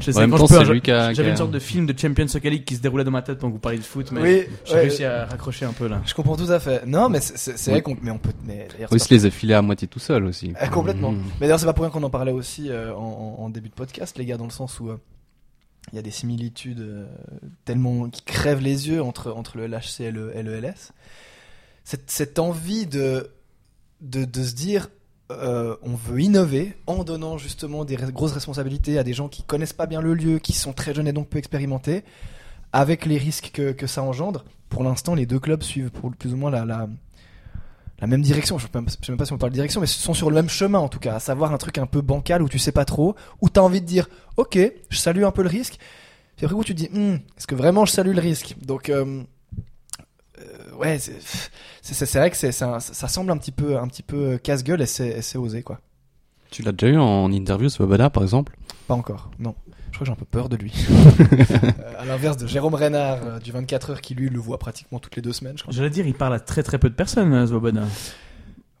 [0.00, 3.04] Je sais, quand J'avais une sorte de film de Champions Soccer League qui se déroulait
[3.04, 4.80] dans ma tête pendant que vous parliez de foot, mais Oui, j'ai ouais.
[4.80, 6.00] réussi à raccrocher un peu là.
[6.06, 6.86] Je comprends tout à fait.
[6.86, 7.72] Non, mais c'est- Oui.
[7.72, 10.24] vrai qu'on, mais on peut, mais Oui, se les a filés à moitié tout seul
[10.24, 10.52] aussi.
[10.62, 11.12] Eh, complètement.
[11.12, 11.22] Mhm.
[11.40, 14.18] Mais d'ailleurs, c'est pas pour rien qu'on en parlait aussi euh, en, début de podcast,
[14.18, 14.96] les gars, dans le sens où euh,
[15.92, 17.06] il y a des similitudes euh,
[17.64, 20.92] tellement qui crèvent les yeux entre entre le LHC et le, et le LS.
[21.84, 23.30] Cette, cette envie de
[24.00, 24.88] de, de se dire
[25.30, 29.72] euh, on veut innover en donnant justement des grosses responsabilités à des gens qui connaissent
[29.72, 32.04] pas bien le lieu, qui sont très jeunes et donc peu expérimentés,
[32.72, 34.44] avec les risques que, que ça engendre.
[34.68, 36.88] Pour l'instant, les deux clubs suivent pour plus ou moins la, la,
[38.00, 38.58] la même direction.
[38.58, 40.48] Je je sais même pas si on parle de direction, mais sont sur le même
[40.48, 42.84] chemin en tout cas, à savoir un truc un peu bancal où tu sais pas
[42.84, 45.78] trop, où tu as envie de dire ok, je salue un peu le risque.
[46.36, 48.56] Puis après où tu dis Hmm, est-ce que vraiment je salue le risque?
[48.62, 49.22] Donc euh,
[50.76, 54.86] ouais, c'est vrai que c'est ça semble un petit peu un petit peu casse-gueule et
[54.86, 55.80] c'est osé quoi.
[56.50, 58.56] Tu l'as déjà eu en interview, ce par exemple?
[58.86, 59.54] Pas encore, non.
[59.90, 60.72] Je crois que j'ai un peu peur de lui.
[61.50, 64.98] Euh, à l'inverse de Jérôme Renard euh, du 24 heures qui lui le voit pratiquement
[64.98, 65.74] toutes les deux semaines, je crois.
[65.74, 67.82] J'allais dire, il parle à très très peu de personnes, euh, Svoboda.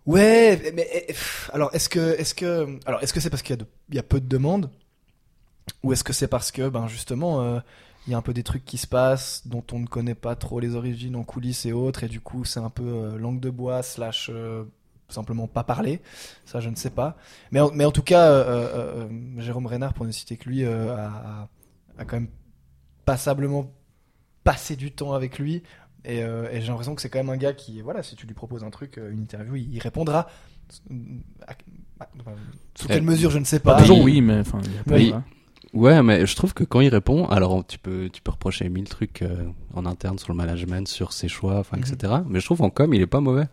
[0.06, 1.14] Ouais, mais eh,
[1.52, 3.58] alors est-ce que est-ce que alors est-ce que c'est parce qu'il
[3.92, 4.70] y a peu de demandes?
[5.82, 7.58] Ou est-ce que c'est parce que ben justement euh,
[8.08, 10.34] il y a un peu des trucs qui se passent dont on ne connaît pas
[10.34, 13.38] trop les origines en coulisses et autres et du coup c'est un peu euh, langue
[13.38, 14.64] de bois slash euh,
[15.10, 16.00] simplement pas parler.
[16.46, 17.18] Ça je ne sais pas.
[17.52, 19.06] Mais en, mais en tout cas euh,
[19.36, 21.48] Jérôme Renard pour ne citer que lui a,
[21.98, 22.28] quand même
[23.04, 23.70] passablement
[24.42, 25.62] passé du temps avec lui.
[26.06, 28.32] Et, et j'ai l'impression que c'est quand même un gars qui, voilà, si tu lui
[28.32, 30.28] proposes un truc, une interview, il, il répondra.
[31.46, 31.54] À-
[32.74, 33.78] sous Eh, quelle mesure, je ne sais Pas.
[33.80, 35.14] toujours, il- oui, mais enfin, il
[35.74, 38.88] Ouais, mais je trouve que quand il répond, alors tu peux, tu peux reprocher mille
[38.88, 39.44] trucs euh,
[39.74, 41.84] en interne sur le management, sur ses choix, enfin, Mhm.
[41.92, 42.12] etc.
[42.28, 43.44] Mais je trouve en com, il est pas mauvais.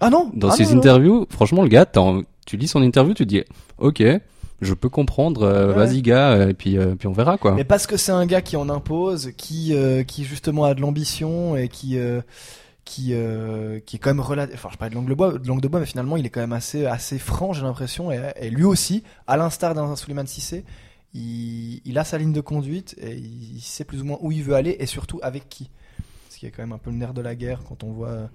[0.00, 0.30] Ah non?
[0.34, 0.76] Dans ah ses non, non.
[0.78, 1.86] interviews, franchement, le gars,
[2.46, 3.42] tu lis son interview, tu dis,
[3.78, 4.02] ok,
[4.60, 5.74] je peux comprendre, euh, Ouais.
[5.74, 7.54] vas-y gars, euh, et puis, euh, puis on verra quoi.
[7.54, 10.80] Mais parce que c'est un gars qui en impose, qui, euh, qui justement a de
[10.82, 11.98] l'ambition et qui,
[12.84, 13.12] qui,
[13.86, 14.54] qui est quand même relatif.
[14.56, 16.30] Enfin, je parlais de langue de bois, de langue de bois, mais finalement, il est
[16.30, 18.12] quand même assez, assez franc, j'ai l'impression.
[18.12, 20.64] Et, et lui aussi, à l'instar d'un Suleiman Sissé,
[21.14, 24.42] il, il a sa ligne de conduite et il sait plus ou moins où il
[24.42, 25.70] veut aller et surtout avec qui.
[26.30, 28.08] Ce qui est quand même un peu le nerf de la guerre quand on voit
[28.08, 28.28] euh,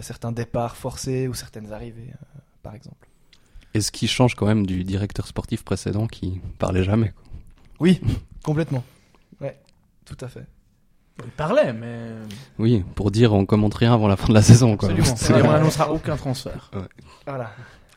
[0.00, 3.08] certains départs forcés ou certaines arrivées, euh, par exemple.
[3.74, 7.10] Et ce qui change quand même du directeur sportif précédent qui parlait jamais.
[7.10, 7.24] Quoi.
[7.80, 8.00] Oui,
[8.42, 8.84] complètement.
[9.40, 9.58] Ouais,
[10.04, 10.46] tout à fait.
[11.24, 12.10] Il parlait, mais.
[12.58, 14.76] Oui, pour dire on commente rien avant la fin de la saison.
[14.76, 14.90] Quoi.
[14.90, 15.48] Absolument.
[15.48, 16.70] On n'annoncera aucun transfert.
[17.26, 17.50] Voilà,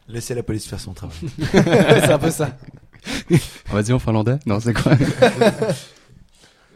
[0.07, 1.15] Laissez la police faire son travail.
[1.51, 2.57] c'est un peu ça.
[3.71, 4.93] Vas-y en finlandais Non, c'est quoi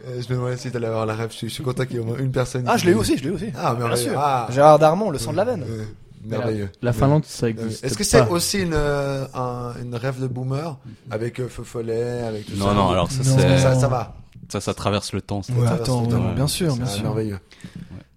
[0.07, 1.31] Euh, je me demandais si t'allais avoir la rêve.
[1.31, 2.63] Je suis, je suis content qu'il y ait au moins une personne.
[2.67, 3.49] Ah, qui je l'ai eu aussi, je l'ai eu aussi.
[3.57, 4.09] Ah, merveilleux.
[4.11, 4.19] sûr.
[4.19, 4.47] Ah.
[4.51, 5.65] Gérard Darmon, le sang de la veine.
[5.67, 5.83] Euh,
[6.23, 6.69] merveilleux.
[6.83, 7.83] La Finlande, ça Euh, existe.
[7.83, 8.29] Est-ce que c'est pas.
[8.29, 10.77] aussi une, euh, un- une rêve de boomer
[11.09, 12.57] avec euh, Feu Follet, avec tout ça?
[12.59, 13.35] Non, non, alors ça, Non.
[13.39, 14.15] c'est- ça, ça va.
[14.49, 15.41] ça, ça traverse le temps.
[15.41, 15.53] ça.
[15.53, 16.33] Ouais, Ça attends, c'est- ouais, ouais.
[16.35, 17.03] bien sûr, bien Ah, sûr.
[17.03, 17.39] merveilleux.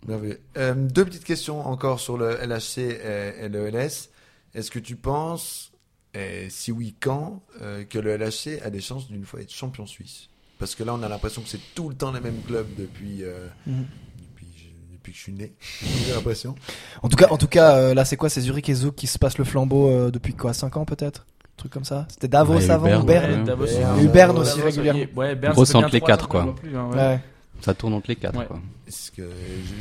[0.07, 0.41] Merveilleux.
[0.59, 4.11] Euh, deux petites questions encore sur le LHC et, et le LS.
[4.55, 5.68] Est-ce que tu penses,
[6.15, 9.87] et si oui, quand, euh, que le LHC a des chances d'une fois être champion
[9.87, 10.29] suisse
[10.59, 13.23] Parce que là, on a l'impression que c'est tout le temps les mêmes clubs depuis,
[13.23, 13.85] euh, Mhm.
[14.19, 14.47] depuis,
[14.93, 15.53] depuis que je suis né.
[16.07, 16.55] J'ai l'impression.
[17.03, 18.29] En tout cas, en tout cas, euh, là, c'est quoi?
[18.29, 20.53] C'est Zurich et Zouk qui se passent le flambeau euh, depuis quoi?
[20.55, 21.27] 5 ans peut-être?
[21.45, 22.07] Un truc comme ça?
[22.11, 23.45] C'était Davos Ouais, avant Berne, ou Berne ouais.
[23.45, 23.67] Davos,
[24.13, 24.63] Berne aussi oui.
[24.63, 25.05] régulièrement.
[25.17, 26.55] Ouais, Berne, Grosse entre les quatre, quoi.
[26.57, 26.97] plus, hein, ouais.
[26.97, 27.21] Ouais.
[27.61, 28.39] Ça tourne entre les quatre.
[28.39, 28.47] Ouais.
[28.47, 28.61] Quoi.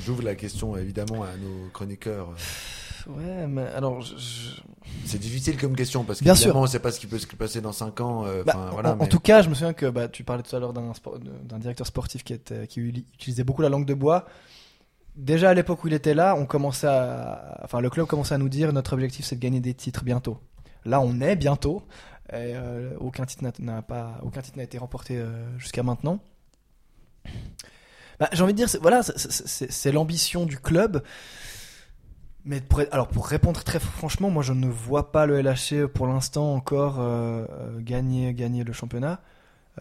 [0.05, 2.33] J'ouvre la question évidemment à nos chroniqueurs
[3.07, 4.61] Ouais, mais alors, je-
[5.05, 7.27] C'est difficile comme question parce Bien qu'évidemment, on ne sait pas ce qui peut se
[7.27, 8.25] passer dans 5 ans.
[8.25, 8.53] euh, Bah,
[8.99, 11.87] en, tout cas, je me souviens que bah, tu parlais tout à l'heure d'un directeur
[11.87, 14.25] sportif qui, était, qui uli- utilisait beaucoup la langue de bois.
[15.15, 18.37] Déjà à l'époque où il était là, on commençait à, enfin, le club commençait à
[18.37, 20.39] nous dire notre objectif c'est de gagner des titres bientôt.
[20.85, 21.83] Là, on est bientôt.
[22.29, 26.19] Et, euh, aucun titre n'a- pas, aucun titre n'a été remporté euh, jusqu'à maintenant.
[28.19, 31.03] Bah, J'ai envie de dire, voilà, c'est l'ambition du club.
[32.47, 36.07] Mais pour, alors pour répondre très franchement, moi je ne vois pas le LHC pour
[36.07, 39.19] l'instant encore euh, euh, gagner, gagner le championnat.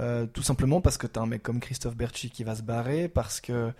[0.00, 2.62] Euh, tout simplement parce que tu as un mec comme Christophe Berchi qui va se
[2.62, 3.72] barrer, parce que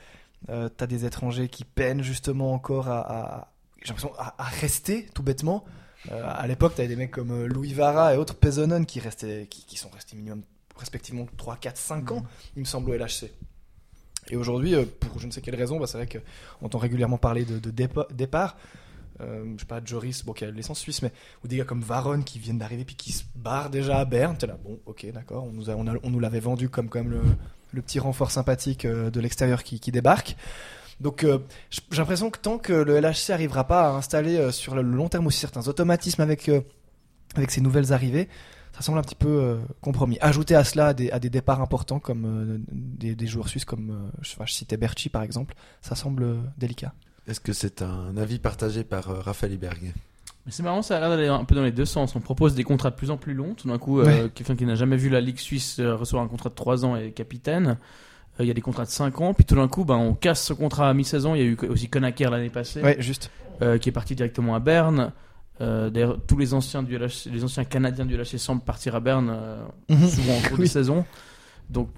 [0.49, 4.45] euh, tu as des étrangers qui peinent justement encore à, à- j'ai l'impression, à, à
[4.45, 5.65] rester tout bêtement.
[6.13, 9.01] Euh, à l'époque, tu avais des mecs comme euh, Louis Vara et autres Pesonen qui,
[9.01, 10.43] restaient, qui, qui sont restés minimum
[10.79, 12.23] respectivement 3, 4, 5 ans,
[12.55, 13.33] il me semble, au LHC.
[14.31, 17.19] Et aujourd'hui, euh, pour je ne sais quelle raison, bah, c'est vrai qu'on entend régulièrement
[17.19, 18.57] parler de, de dépa- départ.
[19.21, 21.13] Euh, je sais pas, Joris, bon, qui a l'essence suisse, mais
[21.45, 24.37] ou des gars comme Varon qui viennent d'arriver puis qui se barrent déjà à Berne.
[24.37, 27.21] T'es là, bon, ok, d'accord, on nous, on, nous l'avait vendu comme, comme le,
[27.73, 30.37] le petit renfort sympathique euh, de l'extérieur qui, débarque.
[31.01, 31.39] Donc euh,
[31.71, 35.27] j'ai l'impression que tant que le LHC arrivera pas à installer sur le long terme
[35.27, 36.51] aussi certains automatismes avec,
[37.35, 38.29] avec ces nouvelles arrivées,
[38.77, 40.19] ça semble un petit peu euh, compromis.
[40.21, 43.65] Ajouter à cela à des, à des départs importants comme euh, des, des joueurs suisses
[43.65, 46.93] comme euh, je, pas, je citais Berchi par exemple, ça semble délicat.
[47.27, 49.93] Est-ce que c'est un avis partagé par euh, Raphaël Iberg?
[50.49, 52.15] C'est marrant, ça a l'air d'aller un peu dans les deux sens.
[52.15, 53.55] On propose des contrats de plus en plus longs.
[53.55, 54.31] Tout d'un coup, euh, Ouais.
[54.33, 57.07] quelqu'un qui n'a jamais vu la Ligue suisse reçoit un contrat de 3 ans et
[57.07, 57.79] est capitaine.
[58.39, 59.35] Euh, Il y a des contrats de 5 ans.
[59.35, 61.35] Puis tout d'un coup, ben, on casse ce contrat à mi-saison.
[61.35, 63.33] Il y a eu aussi Konaker l'année passée, Ouais, juste.
[63.63, 65.11] euh, qui est parti directement à Berne.
[65.61, 69.01] Euh, D'ailleurs, tous les anciens, du LHC, les anciens Canadiens du LHC semblent partir à
[69.01, 69.65] Berne, euh,
[70.09, 70.69] souvent en cours de Oui.
[70.69, 71.05] saison.
[71.71, 71.89] Donc,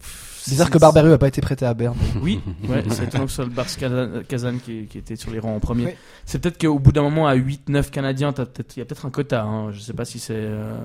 [0.46, 1.96] Bizarre que Barberu a pas été prêté à Berne.
[2.22, 3.66] oui, ouais, c'est étonnant que ce soit le Bars
[4.28, 5.84] Kazan, qui, qui était sur les rangs en premier.
[5.86, 5.92] Oui.
[6.24, 9.42] C'est peut-être qu'au bout d'un moment, à 8-9 Canadiens, il y a peut-être un quota.
[9.42, 9.72] Hein.
[9.72, 10.78] Je sais pas si c'est euh,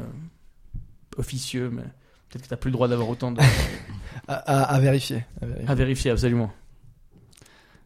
[1.18, 1.84] officieux, mais
[2.30, 3.40] peut-être que t'as plus le droit d'avoir autant de...
[4.28, 5.26] À, à- à vérifier.
[5.42, 5.70] à vérifier.
[5.70, 6.52] à vérifier, absolument.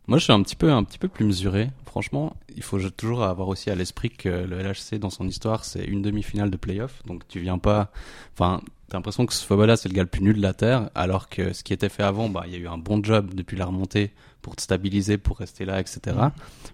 [0.08, 1.70] Moi, je suis un petit peu, un petit peu plus mesuré.
[1.86, 5.84] Franchement, il faut toujours avoir aussi à l'esprit que le LHC, dans son histoire, c'est
[5.84, 7.04] une demi-finale de playoff.
[7.06, 7.92] Donc, tu viens pas,
[8.34, 11.28] enfin, T'as l'impression que Svoboda c'est le gars le plus nul de la terre, alors
[11.28, 13.58] que ce qui était fait avant, bah il y a eu un bon job depuis
[13.58, 16.16] la remontée pour te stabiliser, pour rester là, etc.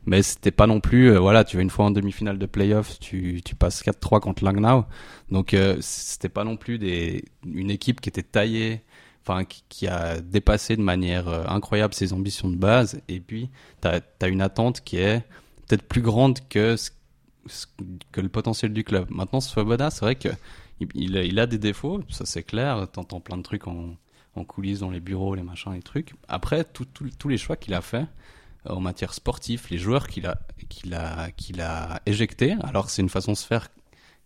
[0.06, 3.00] Mais c'était pas non plus, euh, voilà, tu vas une fois en demi-finale de playoff,
[3.00, 4.86] tu, tu passes 4-3 contre Langnau,
[5.32, 8.84] donc euh, c'était pas non plus des, une équipe qui était taillée,
[9.26, 13.50] enfin qui, a dépassé de manière euh, incroyable ses ambitions de base, et puis
[13.82, 15.20] t'as as une attente qui est
[15.68, 16.92] peut-être plus grande que ce-
[17.48, 17.68] ce-
[18.16, 19.08] le potentiel du club.
[19.10, 20.30] Maintenant, Svoboda, c'est vrai que
[20.96, 22.88] il, il a, des défauts, ça c'est clair.
[22.92, 23.96] T'entends plein de trucs en,
[24.48, 26.14] coulisses dans les bureaux, les machins, les trucs.
[26.28, 28.06] Après, tous les choix qu'il a fait
[28.68, 30.38] euh, en matière sportive, les joueurs qu'il a,
[30.70, 32.56] qu'il a, qu'il a éjectés.
[32.64, 33.70] Alors c'est une façon de se faire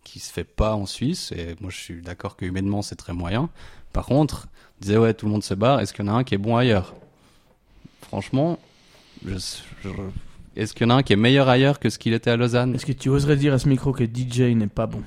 [0.04, 1.32] qui se fait pas en Suisse.
[1.32, 3.50] Et moi, je suis d'accord que humainement c'est très moyen.
[3.92, 4.48] Par contre,
[4.80, 5.80] il disait ouais, tout le monde se barre.
[5.80, 6.94] Est-ce qu'il y en a un qui est bon ailleurs?
[8.02, 8.58] Franchement,
[9.82, 9.90] je-
[10.58, 12.36] est-ce qu'il y en a un qui est meilleur ailleurs que ce qu'il était à
[12.36, 12.74] Lausanne?
[12.74, 15.00] Est-ce que tu oserais dire à ce micro que DJ n'est pas bon?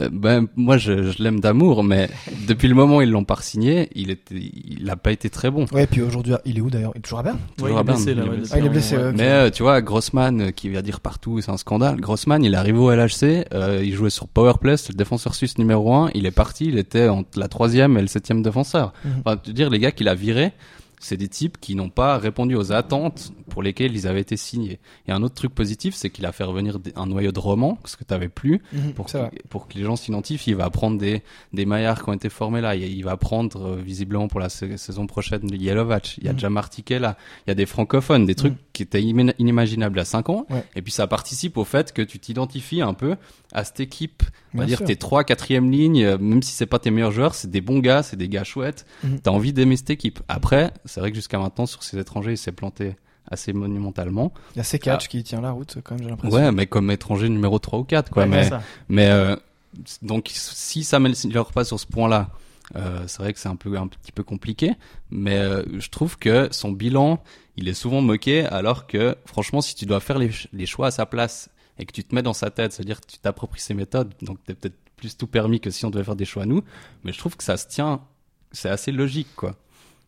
[0.00, 2.08] Euh, ben, moi, je, je l'aime d'amour, mais
[2.46, 5.50] depuis le moment où ils l'ont pas signé, il était, il a pas été très
[5.50, 5.66] bon.
[5.72, 6.92] Ouais, puis aujourd'hui, il est où d'ailleurs?
[6.94, 7.38] Il est toujours à Berne?
[7.56, 8.52] Toujours Ouais, il à est blessé, Berne, là, il est blessé.
[8.54, 9.02] Ah, il est blessé, ouais.
[9.04, 9.12] ouais.
[9.12, 12.00] Mais euh, tu vois, Grossman euh, qui va dire partout, c'est un scandale.
[12.00, 15.56] Grossman, il est arrivé au LHC, euh, il jouait sur Powerplay, c'est le défenseur suisse
[15.58, 16.10] numéro un.
[16.14, 18.92] Il est parti, il était entre la troisième et le septième défenseur.
[19.04, 19.12] Mhm.
[19.24, 20.52] Enfin, te dire, les gars qu'il a virés,
[20.98, 24.80] c'est des types qui n'ont pas répondu aux attentes pour lesquelles ils avaient été signés.
[25.06, 27.96] Et un autre truc positif, c'est qu'il a fait revenir un noyau de romans, ce
[27.96, 29.18] que tu avais plus, Mhm, pour, que,
[29.48, 30.50] pour que les gens s'identifient.
[30.50, 31.22] Il va prendre des,
[31.52, 32.74] des maillards qui ont été formés là.
[32.74, 36.18] Il, il va prendre, euh, visiblement, pour la sa- saison prochaine, le Yellovatch.
[36.18, 36.36] Il y a Mhm.
[36.36, 37.16] déjà Martiquet là.
[37.46, 38.58] Il y a des francophones, des trucs Mhm.
[38.76, 40.46] Qui étaient imé- inimaginables à 5 ans.
[40.50, 40.62] Ouais.
[40.76, 43.16] Et puis ça participe au fait que tu t'identifies un peu
[43.52, 44.22] à cette équipe.
[44.54, 44.86] On va dire sûr.
[44.86, 47.78] tes 3 quatrième lignes, euh, même si c'est pas tes meilleurs joueurs, c'est des bons
[47.78, 48.84] gars, c'est des gars chouettes.
[49.02, 49.20] Mhm.
[49.20, 50.20] T'as envie d'aimer cette équipe.
[50.28, 52.96] Après, c'est vrai que jusqu'à maintenant, sur ces étrangers, il s'est planté
[53.30, 54.32] assez monumentalement.
[54.54, 56.36] Il y a Sekatch qui tient la route, quand même, j'ai l'impression.
[56.38, 58.22] Ouais, mais comme étranger numéro 3 ou 4, quoi.
[58.24, 58.50] Ouais, mais
[58.88, 59.34] mais euh,
[60.02, 62.30] donc si ça m'améliore pas sur ce point-là,
[62.76, 64.72] euh, c'est vrai que c'est un peu un petit peu compliqué.
[65.10, 67.22] Mais euh, je trouve que son bilan,
[67.56, 70.88] il est souvent moqué, alors que franchement, si tu dois faire les, ch- les choix
[70.88, 71.48] à sa place
[71.78, 74.38] et que tu te mets dans sa tête, c'est-à-dire que tu t'appropries ses méthodes, donc
[74.44, 76.62] t'es peut-être plus tout permis que si on devait faire des choix à nous.
[77.04, 78.00] Mais je trouve que ça se tient,
[78.52, 79.54] c'est assez logique, quoi,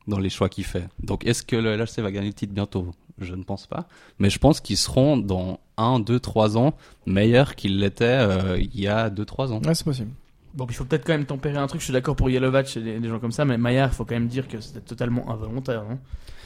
[0.06, 0.88] dans les choix qu'il fait.
[1.02, 2.92] Donc est-ce que le LHC va gagner le titre bientôt?
[3.20, 3.88] Je ne pense pas.
[4.18, 6.74] Mais je pense qu'ils seront dans 1, 2, 3 ans
[7.04, 9.60] meilleurs qu'ils l'étaient euh, il y a 2-3 ans.
[9.66, 10.10] Ouais, c'est possible.
[10.54, 11.80] Bon, il faut peut-être quand même tempérer un truc.
[11.80, 14.14] Je suis d'accord pour Yelovac et des, gens comme ça, mais Maillard, il faut quand
[14.14, 15.82] même dire que c'était totalement involontaire.
[15.90, 15.98] hein.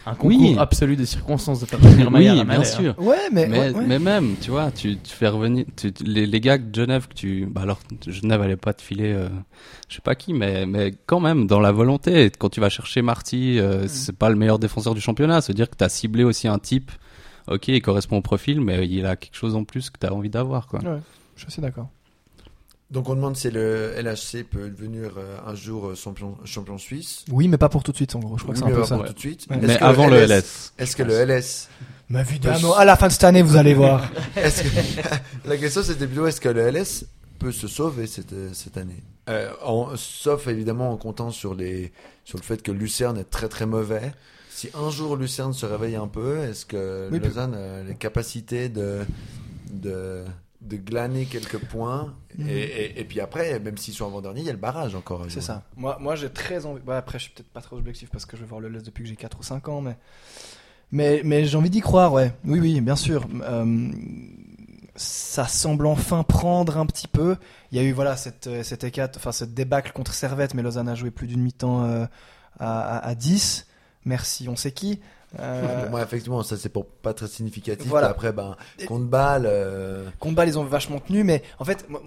[0.05, 0.57] Un concours Oui.
[0.59, 2.99] absolu des circonstances de faire revenir Maillard oui, à bien sûr.
[2.99, 3.47] Ouais, mais.
[3.47, 3.87] Mais, ouais, ouais.
[3.87, 7.15] mais même, tu vois, tu, tu fais revenir tu- les, les gars de Genève que
[7.15, 7.47] tu.
[7.47, 7.79] Bah alors,
[8.09, 9.29] Genève allait pas te filer, euh,
[9.89, 13.01] je sais pas qui, mais, mais quand même, dans la volonté, quand tu vas chercher
[13.01, 15.41] Marty, euh, c'est pas le meilleur défenseur du championnat.
[15.41, 16.91] C'est-à-dire que tu as ciblé aussi un type,
[17.49, 20.13] ok, il correspond au profil, mais il a quelque chose en plus que tu as
[20.13, 20.81] envie d'avoir, quoi.
[20.81, 20.99] Ouais,
[21.37, 21.89] je suis assez d'accord.
[22.93, 27.25] Donc on demande si le LHC peut devenir euh, un jour euh, champion, champion suisse.
[27.31, 28.37] Oui, mais pas pour tout de suite, en gros.
[28.37, 28.99] Je crois que c'est un mais peu pas ça.
[28.99, 29.47] tout de suite.
[29.51, 29.57] Ouais.
[29.63, 30.73] Mais avant le LS.
[30.79, 31.69] Est-ce que le LS
[32.11, 34.11] Mais évidemment, à la fin de cette année, vous allez voir.
[34.37, 34.69] Est-ce que-
[35.49, 37.07] La question c'était plutôt est-ce que le LS
[37.39, 39.03] peut se sauver cette, euh, cette année?
[39.31, 41.93] Euh, en- Sauf évidemment en comptant sur, les,
[42.25, 44.13] sur le fait que Lucerne est très très mauvais.
[44.51, 47.95] Si un jour Lucerne se réveille un peu, est-ce que Oui, puis- Lausanne a les
[47.95, 48.99] capacités de,
[49.73, 50.25] de,
[50.63, 52.49] de glaner quelques points Mhm.
[52.49, 55.25] et, et- et puis après, même s'ils sont avant-dernier, il y a le barrage encore.
[55.29, 55.63] C'est ça.
[55.77, 56.81] Moi, moi j'ai très envie.
[56.87, 58.83] Bah, après, je suis peut-être pas très objectif parce que je vais voir le LS
[58.83, 59.97] depuis que j'ai 4 ou 5 ans, mais.
[60.93, 62.33] Mais, mais j'ai envie d'y croire, ouais.
[62.45, 63.27] Oui, oui, bien sûr.
[63.43, 63.91] Euh,
[64.95, 67.37] ça semble enfin prendre un petit peu.
[67.71, 70.63] Il y a eu, voilà, cette, euh, cette hécate, enfin, cette débâcle contre Servette, mais
[70.63, 72.05] Lausanne a joué plus d'une mi-temps euh,
[72.61, 73.67] à, à, à 10.
[74.05, 75.01] Merci, on sait qui.
[75.39, 77.89] Euh, Pour moi, effectivement, ça c'est pour pas très significatif.
[77.89, 78.09] Voilà.
[78.09, 78.57] Après, ben,
[78.87, 79.45] contre balle.
[79.47, 82.03] euh, balle, ils ont vachement tenu, mais en fait, moi-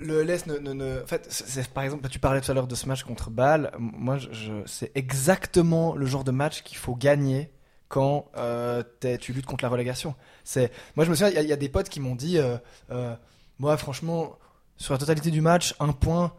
[0.00, 2.66] le LS ne, ne, ne- en fait, c'est- par exemple, tu parlais tout à l'heure
[2.66, 3.70] de ce match contre Bâle.
[3.78, 7.50] Moi, je, je- c'est exactement le genre de match qu'il faut gagner
[7.88, 10.14] quand euh, t'es- tu luttes contre la relégation.
[10.44, 12.14] C'est, moi, je me souviens, il y a- il y, a des potes qui m'ont
[12.14, 12.56] dit, euh,
[12.92, 13.14] euh,
[13.58, 14.38] moi, franchement,
[14.76, 16.32] sur la totalité du match, un point,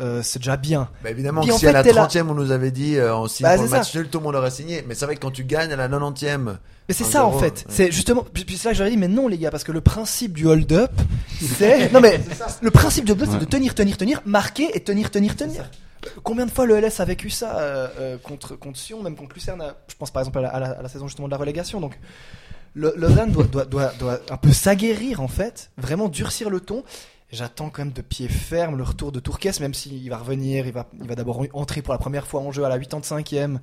[0.00, 0.88] euh, c'est déjà bien.
[1.02, 2.96] Bah évidemment Puis que en si à la t'es là- 30e on nous avait dit
[2.96, 4.84] euh, on signe Bah, pour le match nul, tout le monde aurait signé.
[4.86, 6.56] Mais c'est vrai que quand tu gagnes à la 90e,
[6.88, 7.44] Mais c'est ça en fait.
[7.44, 7.64] ouais.
[7.68, 8.24] C'est justement.
[8.32, 10.46] Puis, c'est là que j'aurais dit, mais non les gars, parce que le principe du
[10.46, 10.92] hold-up,
[11.40, 11.90] c'est.
[11.92, 12.20] non mais
[12.62, 15.68] le principe du hold-up, c'est de tenir, tenir, tenir, marquer et tenir, tenir, tenir.
[16.22, 19.34] Combien de fois le LS a vécu ça euh, euh, contre, contre Sion, même contre
[19.34, 21.38] Lucerne Je pense par exemple à la, à la- à la saison justement de la
[21.38, 21.80] relégation.
[21.80, 21.98] Donc
[22.74, 26.84] le, Lausanne doit, doit, doit, doit un peu s'aguerrir en fait, vraiment durcir le ton.
[27.30, 30.72] J'attends quand même de pied ferme le retour de Tourquès, même s'il va revenir, il
[30.72, 33.58] va, il va d'abord entrer pour la première fois en jeu à la 85e,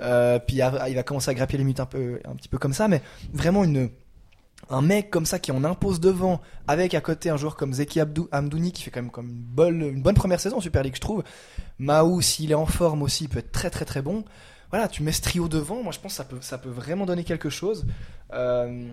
[0.00, 0.60] euh, puis il
[0.96, 3.02] va- commencer à grappiller les minutes un peu, un petit peu comme ça, mais
[3.32, 3.88] vraiment une,
[4.68, 8.00] un mec comme ça qui en impose devant, avec à côté un joueur comme Zeki
[8.00, 11.00] Abdou, Amdouni qui fait quand même comme une bonne, première saison en Super League, je
[11.00, 11.22] trouve.
[11.78, 14.24] Maou, s'il est en forme aussi, peut être très très très bon.
[14.70, 17.06] Voilà, tu mets ce trio devant, moi je pense que ça peut, ça peut vraiment
[17.06, 17.86] donner quelque chose.
[18.32, 18.88] Euh,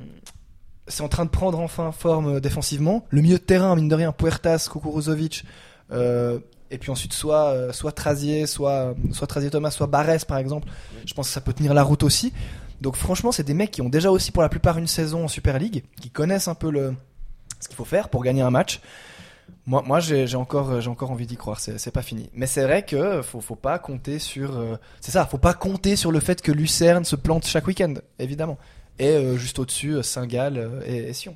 [0.87, 3.05] c'est en train de prendre enfin forme euh, défensivement.
[3.09, 5.45] Le milieu de terrain, mine de rien, Puertas, Kukuruzovic,
[5.91, 10.37] euh, et puis ensuite soit euh, soit Trazier, soit soit Trazier Thomas, soit Barès par
[10.37, 10.67] exemple.
[11.05, 12.33] Je pense que ça peut tenir la route aussi.
[12.81, 15.27] Donc franchement, c'est des mecs qui ont déjà aussi pour la plupart une saison en
[15.27, 16.93] Super League, qui connaissent un peu le
[17.59, 18.81] ce qu'il faut faire pour gagner un match.
[19.67, 21.59] Moi, moi j'ai encore, j'ai encore envie d'y croire.
[21.59, 22.29] C'est c'est pas fini.
[22.33, 24.57] Mais c'est vrai que faut, faut pas compter sur.
[24.57, 25.25] euh, c'est ça.
[25.25, 28.57] Faut pas compter sur le fait que Lucerne se plante chaque week-end, évidemment.
[29.01, 31.35] Et euh, juste au-dessus, euh, Saint-Gall euh, et, et Sion.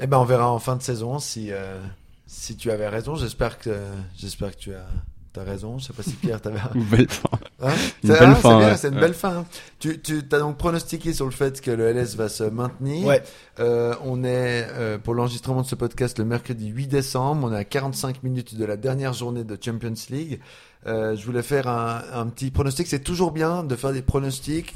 [0.00, 1.80] Eh ben, on verra en fin de saison si, euh,
[2.26, 3.14] si tu avais raison.
[3.14, 3.70] J'espère que,
[4.16, 4.86] j'espère que tu as,
[5.32, 5.78] t'as raison.
[5.78, 7.28] Je sais pas si Pierre t'avait Une belle fin.
[7.62, 8.76] Hein Une belle ah, fin, c'est bien, ouais.
[8.76, 9.00] c'est une Ouais.
[9.00, 9.46] belle fin.
[9.78, 13.06] Tu, tu as donc pronostiqué sur le fait que le LS va se maintenir.
[13.06, 13.22] Ouais.
[13.60, 17.46] Euh, on est euh, pour l'enregistrement de ce podcast le mercredi 8 décembre.
[17.48, 20.40] On est à 45 minutes de la dernière journée de Champions League.
[20.86, 22.88] Euh, je voulais faire un, un petit pronostic.
[22.88, 24.74] C'est toujours bien de faire des pronostics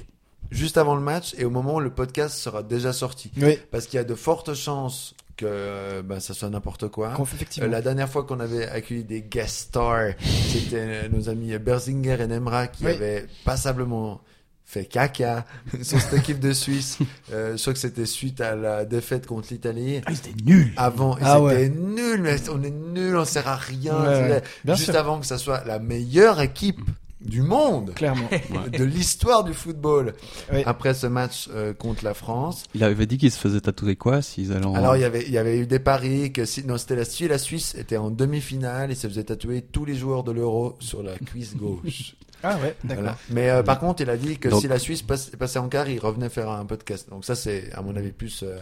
[0.53, 3.59] juste avant le match et au moment où le podcast sera déjà sorti, Oui.
[3.71, 7.15] parce qu'il y a de fortes chances que euh, bah, ça soit n'importe quoi.
[7.61, 12.19] Euh, la dernière fois qu'on avait accueilli des guest stars, c'était euh, nos amis Berzinger
[12.21, 12.93] et Nemra qui Oui.
[12.93, 14.21] avaient passablement
[14.65, 15.45] fait caca
[15.83, 16.99] sur cette équipe de Suisse.
[17.33, 20.03] Euh, je crois que c'était suite à la défaite contre l'Italie.
[20.05, 20.71] Ah, c'était nul.
[20.77, 21.69] Avant, Ah c'était ouais.
[21.71, 23.95] nul, mais on est nul, on sert à rien.
[24.03, 24.43] Ouais, ouais.
[24.67, 24.97] Juste sûr.
[24.97, 26.81] avant que ça soit la meilleure équipe
[27.25, 28.29] du monde, Clairement.
[28.79, 30.15] de l'histoire du football.
[30.53, 30.63] Oui.
[30.67, 34.23] Après ce match euh, contre la France, Il avait dit qu'il se faisait tatouer quoi
[34.23, 34.75] s'ils allaient en...
[34.75, 37.05] alors il y avait il y avait eu des paris que si non c'était la
[37.05, 40.77] Suisse la Suisse était en demi-finale et se faisait tatouer tous les joueurs de l'Euro
[40.81, 42.15] sur la cuisse gauche.
[42.45, 43.03] Ah ouais, d'accord.
[43.05, 43.19] Voilà.
[43.31, 45.69] Mais euh, par contre il a dit que Donc- si la Suisse passe- passait en
[45.69, 47.09] quart il revenait faire un podcast.
[47.09, 48.59] Donc ça c'est à mon avis plus euh,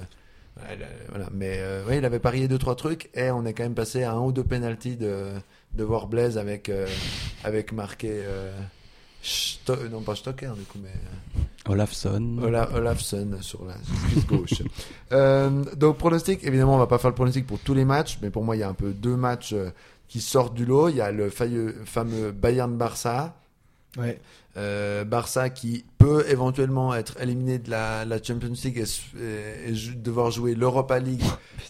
[1.09, 1.29] voilà.
[1.33, 4.03] Mais euh, ouais, il avait parié deux trois trucs et on est quand même passé
[4.03, 5.29] à un ou deux penalties de
[5.75, 6.87] de voir Blaise avec euh,
[7.45, 8.53] avec marqué euh,
[9.91, 12.39] non pas Stocker du coup mais euh, Olafsson.
[12.43, 13.75] Ola- Olafsson sur la
[14.29, 14.63] gauche.
[15.13, 18.31] Euh, donc pronostic, évidemment, on va pas faire le pronostic pour tous les matchs, mais
[18.31, 19.55] pour moi, il y a un peu deux matchs
[20.07, 20.89] qui sortent du lot.
[20.89, 23.35] Il y a le fameux Bayern-Barça.
[23.97, 24.21] Ouais.
[24.57, 28.85] Euh, Barça qui peut éventuellement être éliminé de la, la Champions League
[29.19, 31.23] et, devoir jouer l'Europa League.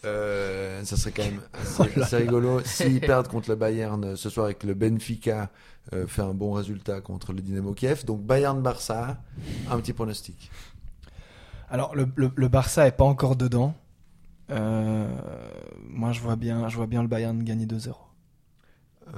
[0.04, 2.60] Euh, ça serait quand même assez, assez rigolo.
[2.64, 5.50] S'ils perdent contre le Bayern euh, ce soir et que le Benfica
[5.92, 8.04] euh, fait un bon résultat contre le Dynamo Kiev.
[8.04, 9.18] Donc Bayern-Barça,
[9.70, 10.50] un petit pronostic.
[11.70, 13.74] Alors le, le, le Barça est pas encore dedans.
[14.48, 17.94] Moi je vois bien, je vois bien le Bayern gagner 2-0.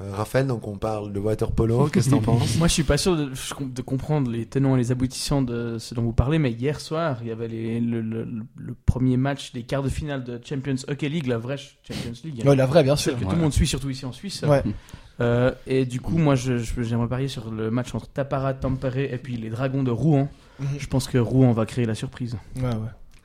[0.01, 2.57] Euh, Raphaël, donc on parle de water polo, qu'est-ce que t'en penses?
[2.57, 3.31] Moi, je suis pas sûr de,
[3.65, 7.19] de comprendre les tenants et les aboutissants de ce dont vous parlez, mais hier soir,
[7.21, 8.27] il y avait les- le, le-
[8.57, 12.41] le premier match des quarts de finale de Champions Hockey League, la vraie Champions League.
[12.43, 12.49] hein.
[12.49, 13.13] Ouais, la vraie bien sûr.
[13.13, 14.43] Celle que tout le monde suit, surtout ici en Suisse.
[14.49, 14.63] Ouais.
[15.21, 18.97] Euh, et du coup, moi, je- je- j'aimerais parier sur le match entre Tapara, Tampere
[19.13, 20.29] et puis les Dragons de Rouen.
[20.59, 20.69] Mhm.
[20.79, 22.37] Je pense que Rouen va créer la surprise.
[22.57, 22.71] Ouais, ouais.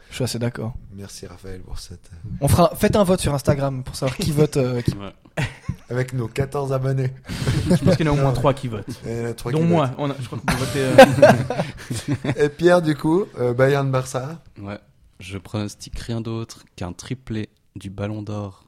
[0.10, 0.74] Je suis assez d'accord.
[0.94, 2.10] Merci Raphaël pour cette...
[2.42, 4.58] On fera, faites un vote sur Instagram pour savoir qui vote.
[4.58, 5.14] euh, qui- Ouais.
[5.90, 7.12] Avec nos 14 abonnés.
[7.70, 8.86] Je pense qu'il y en a au moins trois qui votent.
[9.06, 9.92] Et il y en a trois Dont qui moi.
[9.98, 10.80] On a- je crois qu'on peut voter.
[10.80, 10.96] euh,
[12.26, 12.38] votent.
[12.38, 14.42] Et Pierre, du coup, euh, Bayern-Barça.
[14.60, 14.80] Ouais.
[15.20, 18.66] Je pronostique rien d'autre qu'un triplé du Ballon d'Or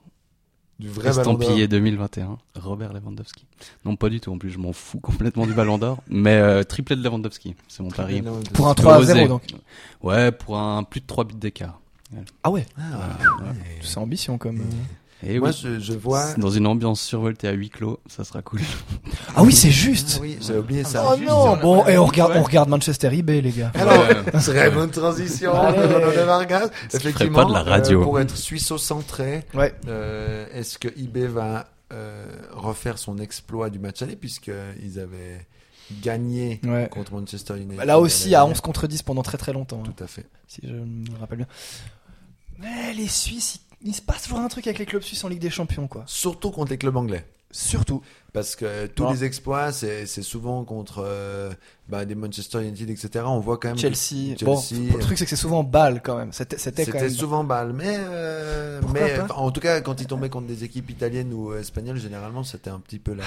[0.79, 1.41] Du vrai ballon d'or.
[1.41, 3.45] estampillé 2021, Robert Lewandowski.
[3.83, 4.31] Non, pas du tout.
[4.31, 6.01] En plus, je m'en fous complètement du Ballon d'Or.
[6.07, 8.21] Mais euh, triplé de Lewandowski, c'est mon pari.
[8.53, 9.27] Pour un Je 3 à peux 0 oser.
[9.27, 9.43] donc.
[10.01, 11.79] Ouais, pour un plus de 3 buts d'écart.
[12.43, 12.65] Ah ouais.
[12.79, 13.09] Ah,
[13.81, 14.61] C'est ambition comme.
[15.23, 15.27] Euh.
[15.27, 16.33] Et Moi, oui, je, je vois...
[16.35, 18.61] dans une ambiance survoltée à huis clos, ça sera cool.
[19.35, 20.19] Ah oui, c'est Ah juste.
[20.21, 21.05] oui, j'avais oublié ça.
[21.13, 21.57] Oh non.
[21.57, 22.37] Bon, et on regarde, ouais.
[22.39, 23.71] on regarde Manchester eBay les gars.
[23.75, 24.31] Alors, Ouais.
[24.41, 26.69] très bonne transition de Vargas.
[26.93, 28.01] Effectivement, pas de la radio.
[28.01, 29.73] euh, pour être suisseau-centré, Ouais.
[29.87, 35.45] euh, est-ce que eBay va euh, refaire son exploit du match aller puisqu'ils avaient
[36.01, 36.87] gagné Ouais.
[36.91, 39.81] contre Manchester United Bah, Là aussi, à l'année 11 contre 10 pendant très très longtemps,
[39.85, 40.25] hein, Tout à fait.
[40.47, 41.47] si je me rappelle bien.
[42.59, 45.29] Mais les Suisses, il, il se passe toujours un truc avec les clubs suisses en
[45.29, 46.03] Ligue des Champions, quoi.
[46.05, 47.25] Surtout contre les clubs anglais.
[47.51, 48.03] Surtout.
[48.31, 49.11] Parce que tous Ah.
[49.11, 51.51] les exploits, c'est souvent contre euh,
[51.87, 53.25] bah, des Manchester United, etc.
[53.27, 53.77] On voit quand même.
[53.77, 54.37] Chelsea.
[54.37, 54.61] Chelsea, Bon,
[54.97, 56.31] le truc c'est que c'est souvent balle quand même.
[56.31, 57.09] C'était même.
[57.09, 61.33] souvent balle, mais, euh, mais en tout cas, quand ils tombaient contre des équipes italiennes
[61.33, 63.23] ou espagnoles, généralement, c'était un petit peu la.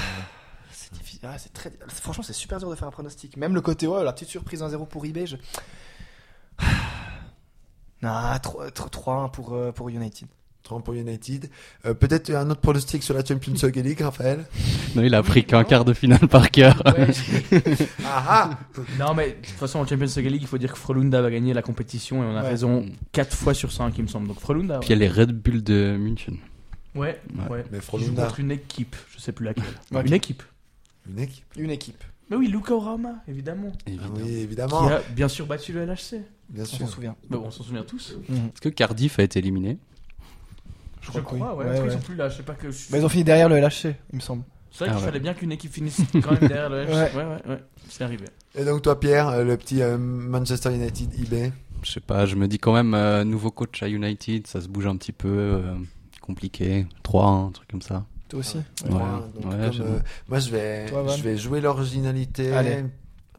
[0.72, 1.20] C'est difficile.
[1.24, 1.72] Ah, c'est très.
[1.88, 3.36] Franchement, c'est super dur de faire un pronostic.
[3.36, 5.26] Même le côté ouais, la petite surprise 1-0 pour eBay.
[5.26, 5.36] Je...
[8.02, 10.28] Non, 3-1 pour euh, pour United.
[10.72, 11.50] 3 pour United.
[11.86, 14.44] Euh, Peut-être un autre pronostic sur la Champions League, Raphaël?
[14.96, 16.82] Non, il a pris qu'un quart de finale par cœur.
[18.04, 18.58] Ah ah
[18.98, 21.52] Non, mais de toute façon, en Champions League, il faut dire que Frolunda va gagner
[21.54, 22.48] la compétition et on a Ouais.
[22.48, 24.28] raison 4 fois sur 5, il me semble.
[24.28, 24.78] Donc Frolunda.
[24.80, 26.36] Puis il y a les Red Bull de München.
[26.94, 27.48] Ouais, Ouais.
[27.50, 27.64] ouais.
[27.72, 29.64] Mais Qui Frolunda, contre une équipe, je sais plus laquelle.
[29.92, 30.02] Ouais.
[30.06, 30.42] Une équipe.
[31.08, 31.44] une équipe.
[31.56, 32.02] Une équipe.
[32.30, 33.72] Mais oui, Luca Orama, évidemment.
[33.74, 34.14] Ah Évidemment.
[34.16, 34.88] oui, Qui évidemment.
[34.88, 36.22] a bien sûr battu le LHC.
[36.48, 37.16] Bien On s'en souvient.
[37.30, 38.16] On s'en souvient tous.
[38.30, 39.78] Est-ce que Cardiff a été éliminé?
[41.02, 41.64] Je crois crois, que oui.
[41.66, 41.70] ouais.
[41.70, 42.68] Ouais, qu'ils sont plus là, je sais pas que.
[42.68, 44.44] Bah, ils ont fini derrière le LHC, il me semble.
[44.70, 45.06] C'est vrai Ah qu'il ouais.
[45.10, 46.90] fallait bien qu'une équipe finisse quand même derrière le LHC.
[46.94, 47.12] Ouais.
[47.14, 47.58] Ouais, ouais, ouais.
[47.90, 48.24] C'est arrivé.
[48.54, 51.52] Et donc toi, Pierre, euh, le petit euh, Manchester United IB.
[51.82, 54.68] Je sais pas, je me dis quand même, euh, nouveau coach à United, ça se
[54.68, 55.74] bouge un petit peu, euh,
[56.20, 56.86] compliqué.
[57.04, 58.04] 3-1, un truc comme ça.
[58.28, 58.58] Toi aussi?
[58.58, 58.64] Ouais.
[58.84, 58.94] Donc
[59.52, 59.98] Ouais, comme, euh,
[60.28, 62.52] moi, je vais, Toi, je vais jouer l'originalité.
[62.54, 62.84] Allez.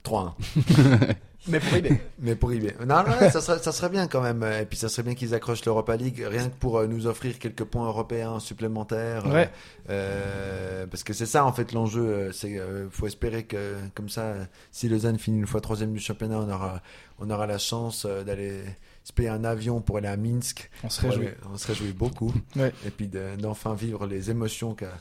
[0.04, 0.34] 3-1.
[1.48, 2.02] Mais pour eBay.
[2.20, 2.72] Mais pour IB.
[2.80, 4.44] Non, non, non, ça serait, ça serait bien quand même.
[4.62, 7.38] Et puis ça serait bien qu'ils accrochent l'Europa League, rien que pour euh, nous offrir
[7.40, 9.26] quelques points européens supplémentaires.
[9.28, 9.50] Ouais.
[9.90, 12.02] Euh, parce que c'est ça en fait l'enjeu.
[12.06, 15.94] euh, C'est euh, faut espérer que comme ça, euh, si Lausanne finit une fois troisième
[15.94, 16.82] du championnat, on aura,
[17.20, 18.62] on aura la chance euh, d'aller
[19.04, 20.70] se payer un avion pour aller à Minsk.
[20.84, 21.28] On se réjouit.
[21.54, 22.34] On se réjouit beaucoup.
[22.56, 22.72] Ouais.
[22.86, 24.94] Et puis de- d'enfin vivre les émotions qu'a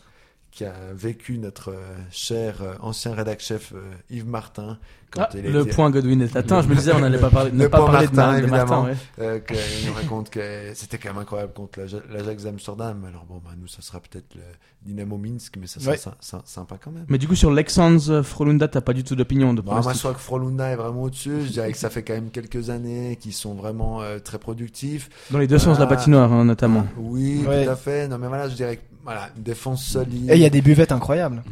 [0.55, 3.81] qu'a vécu notre euh, cher euh, ancien rédac chef euh,
[4.11, 4.79] Yves Martin
[5.11, 6.63] quand Ah, il a le point Godwin est atteint.
[6.63, 8.83] Je me disais, on n'allait pas parler, ne pas parler de, Martin, de évidemment.
[8.83, 8.89] Martin.
[8.91, 8.97] ouais.
[9.27, 13.05] euh, qu'il nous raconte que c'était quand même incroyable contre l'Aja- l'Ajax d'Amsterdam.
[13.07, 14.41] Alors bon, bah, nous, ça sera peut-être le
[14.87, 15.99] Dynamo Minsk, mais ça sera Ouais.
[15.99, 17.05] sy- sy- sympa quand même.
[17.09, 19.99] Mais du coup, sur Lexans Frolunda, t'as pas du tout d'opinion de Bon, moi, je
[19.99, 21.43] crois que Frolunda est vraiment au-dessus.
[21.47, 25.09] Je dirais que ça fait quand même quelques années qu'ils sont vraiment euh, très productifs.
[25.31, 26.87] Dans les deux sens de la patinoire, hein, notamment.
[26.97, 27.65] Oui, Ouais.
[27.65, 28.09] tout à fait.
[28.09, 30.31] Non, mais voilà, je dirais que voilà, une défense solide.
[30.31, 31.43] Et il y a des buvettes incroyables.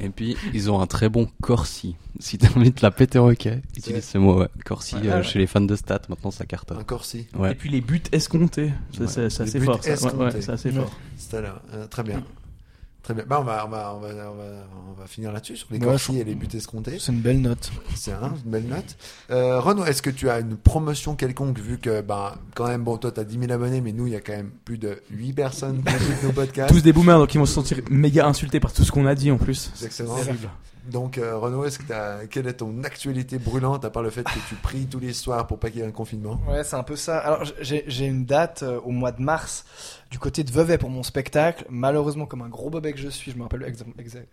[0.00, 1.94] Et puis, ils ont un très bon Corsi.
[2.18, 4.48] Si t'as envie de la péter au hockey, utilise ce mot, ouais.
[4.64, 5.22] Corsi, Ouais, euh, ouais.
[5.22, 6.78] chez les fans de stats, maintenant ça cartonne.
[6.78, 7.26] Un Corsi.
[7.48, 8.72] Et puis les buts escomptés.
[8.96, 9.82] C'est c'est- c'est assez buts fort.
[9.82, 9.90] ça.
[9.90, 10.16] Ouais, escomptés.
[10.24, 10.74] ouais, c'est assez Ouais.
[10.80, 10.92] fort.
[11.16, 11.62] C'était là.
[11.74, 12.22] Euh, très bien.
[13.02, 13.24] Très bien.
[13.26, 14.44] Bah, on, va, on, va, on, va, on, va,
[14.90, 16.98] on va finir là-dessus sur les Ouais, je- et les buts escomptés.
[17.00, 17.70] C'est une belle note.
[17.96, 18.96] C'est un- une belle note.
[19.30, 22.98] Euh, Renaud, est-ce que tu as une promotion quelconque vu que, ben, quand même, bon,
[22.98, 25.32] toi, t'as 10 000 abonnés, mais nous, il y a quand même plus de 8
[25.32, 26.72] personnes qui écoutent nos podcasts.
[26.72, 29.16] Tous des boomers, donc ils vont se sentir méga insultés par tout ce qu'on a
[29.16, 29.72] dit en plus.
[29.74, 30.16] C'est excellent.
[30.90, 31.78] Donc, euh, Renaud, est-ce
[32.26, 35.46] quelle est ton actualité brûlante à part le fait que tu pries tous les soirs
[35.46, 36.40] pour pas qu'il y ait un confinement?
[36.48, 37.18] Ouais, c'est un peu ça.
[37.18, 39.64] Alors, j'ai une date euh, au mois de mars
[40.10, 41.64] du côté de Vevey pour mon spectacle.
[41.70, 43.72] Malheureusement, comme un gros bobet que je suis, je me rappelle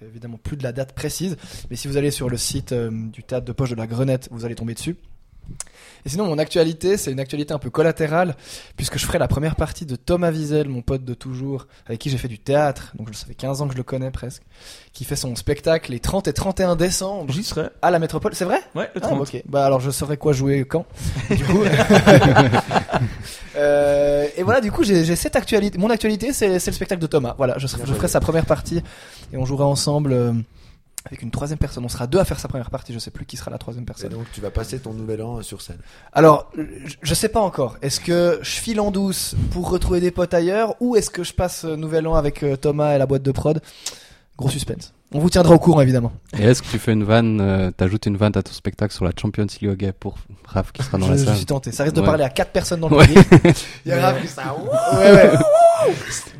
[0.01, 1.37] évidemment plus de la date précise.
[1.69, 4.27] Mais si vous allez sur le site euh, du théâtre de poche de la Grenette,
[4.31, 4.97] vous allez tomber dessus.
[6.05, 8.35] Et sinon, mon actualité, c'est une actualité un peu collatérale,
[8.77, 12.09] puisque je ferai la première partie de Thomas Wiesel, mon pote de toujours, avec qui
[12.09, 14.43] j'ai fait du théâtre, donc ça fait 15 ans que je le connais presque,
[14.93, 17.67] qui fait son spectacle les 30 et 31 décembre J'y serai.
[17.81, 18.33] à la métropole.
[18.33, 18.61] C'est vrai?
[18.75, 19.19] Ouais, le ah, 30.
[19.21, 19.43] ok.
[19.45, 20.85] Bah alors je saurais quoi jouer quand.
[21.29, 21.63] Du coup.
[23.55, 25.77] Euh, et voilà, du coup, j'ai cette actualité.
[25.77, 27.35] Mon actualité, c'est le spectacle de Thomas.
[27.37, 28.81] Voilà, je, serai- Bien je ferai sa première partie
[29.33, 30.31] et on jouera ensemble euh,
[31.05, 31.83] avec une troisième personne.
[31.85, 32.93] On sera deux à faire sa première partie.
[32.93, 34.09] Je sais plus qui sera la troisième Et personne.
[34.09, 35.79] donc, tu vas passer ton nouvel an sur scène.
[36.13, 37.77] Alors, je, je sais pas encore.
[37.81, 41.33] Est-ce que je file en douce pour retrouver des potes ailleurs ou est-ce que je
[41.33, 43.61] passe euh, nouvel an avec euh, Thomas et la boîte de prod?
[44.37, 44.93] Gros suspense.
[45.11, 46.11] On vous tiendra au courant évidemment.
[46.37, 49.03] Et est-ce que tu fais une vanne, euh, t'ajoutes une vanne à ton spectacle sur
[49.03, 51.35] la Champions League pour Raph qui sera dans Je, la je salle?
[51.35, 51.71] suis tenté.
[51.71, 52.05] Ça risque de Ouais.
[52.05, 53.07] parler à quatre personnes dans le Ouais.
[53.07, 53.25] public.
[53.85, 54.55] Il y a grave que ça.
[54.93, 55.31] Ouais, ouais.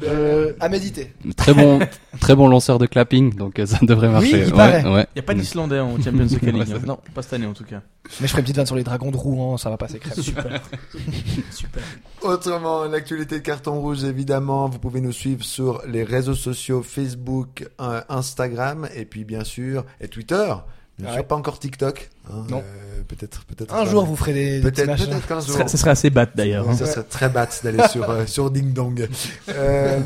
[0.04, 1.14] Euh, à méditer.
[1.36, 1.80] Très bon,
[2.20, 4.40] très bon lanceur de clapping, donc euh, ça devrait marcher.
[4.40, 4.84] il ouais, paraît.
[4.84, 5.08] ouais.
[5.16, 6.44] Il n'y a pas d'Islandais en Champions League.
[6.44, 6.82] Ouais, hein.
[6.86, 7.82] non, pas cette année en tout cas.
[8.22, 10.24] Mais je ferai une petite vanne sur les dragons de Rouen, ça va passer crème.
[10.24, 10.62] Super.
[11.52, 11.84] Super.
[12.22, 17.68] Autrement, l'actualité de carton rouge, évidemment, vous pouvez nous suivre sur les réseaux sociaux Facebook,
[17.82, 20.54] euh, Instagram, et puis bien sûr, et Twitter.
[21.00, 21.14] Bien Ouais.
[21.16, 22.10] sûr, pas encore TikTok.
[22.30, 22.58] hein, Non.
[22.60, 23.74] euh, peut-être, peut-être.
[23.74, 25.56] Un jour, vous ferez des, Peut-être, peut-être qu'un Ce jour.
[25.56, 26.70] serait, ce serait assez bat d'ailleurs.
[26.70, 26.76] hein.
[26.76, 29.08] Ça serait très bat d'aller sur, euh, sur Ding Dong.
[29.50, 30.00] Euh,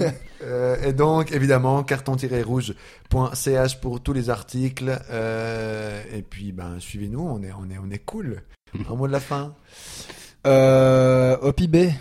[0.44, 5.00] euh, et donc, évidemment, carton-rouge.ch pour tous les articles.
[5.10, 8.41] Euh, et puis, ben, suivez-nous, on est, on est, on est cool.
[8.89, 9.56] Un mot de la fin.
[10.46, 11.94] Euh, PIB.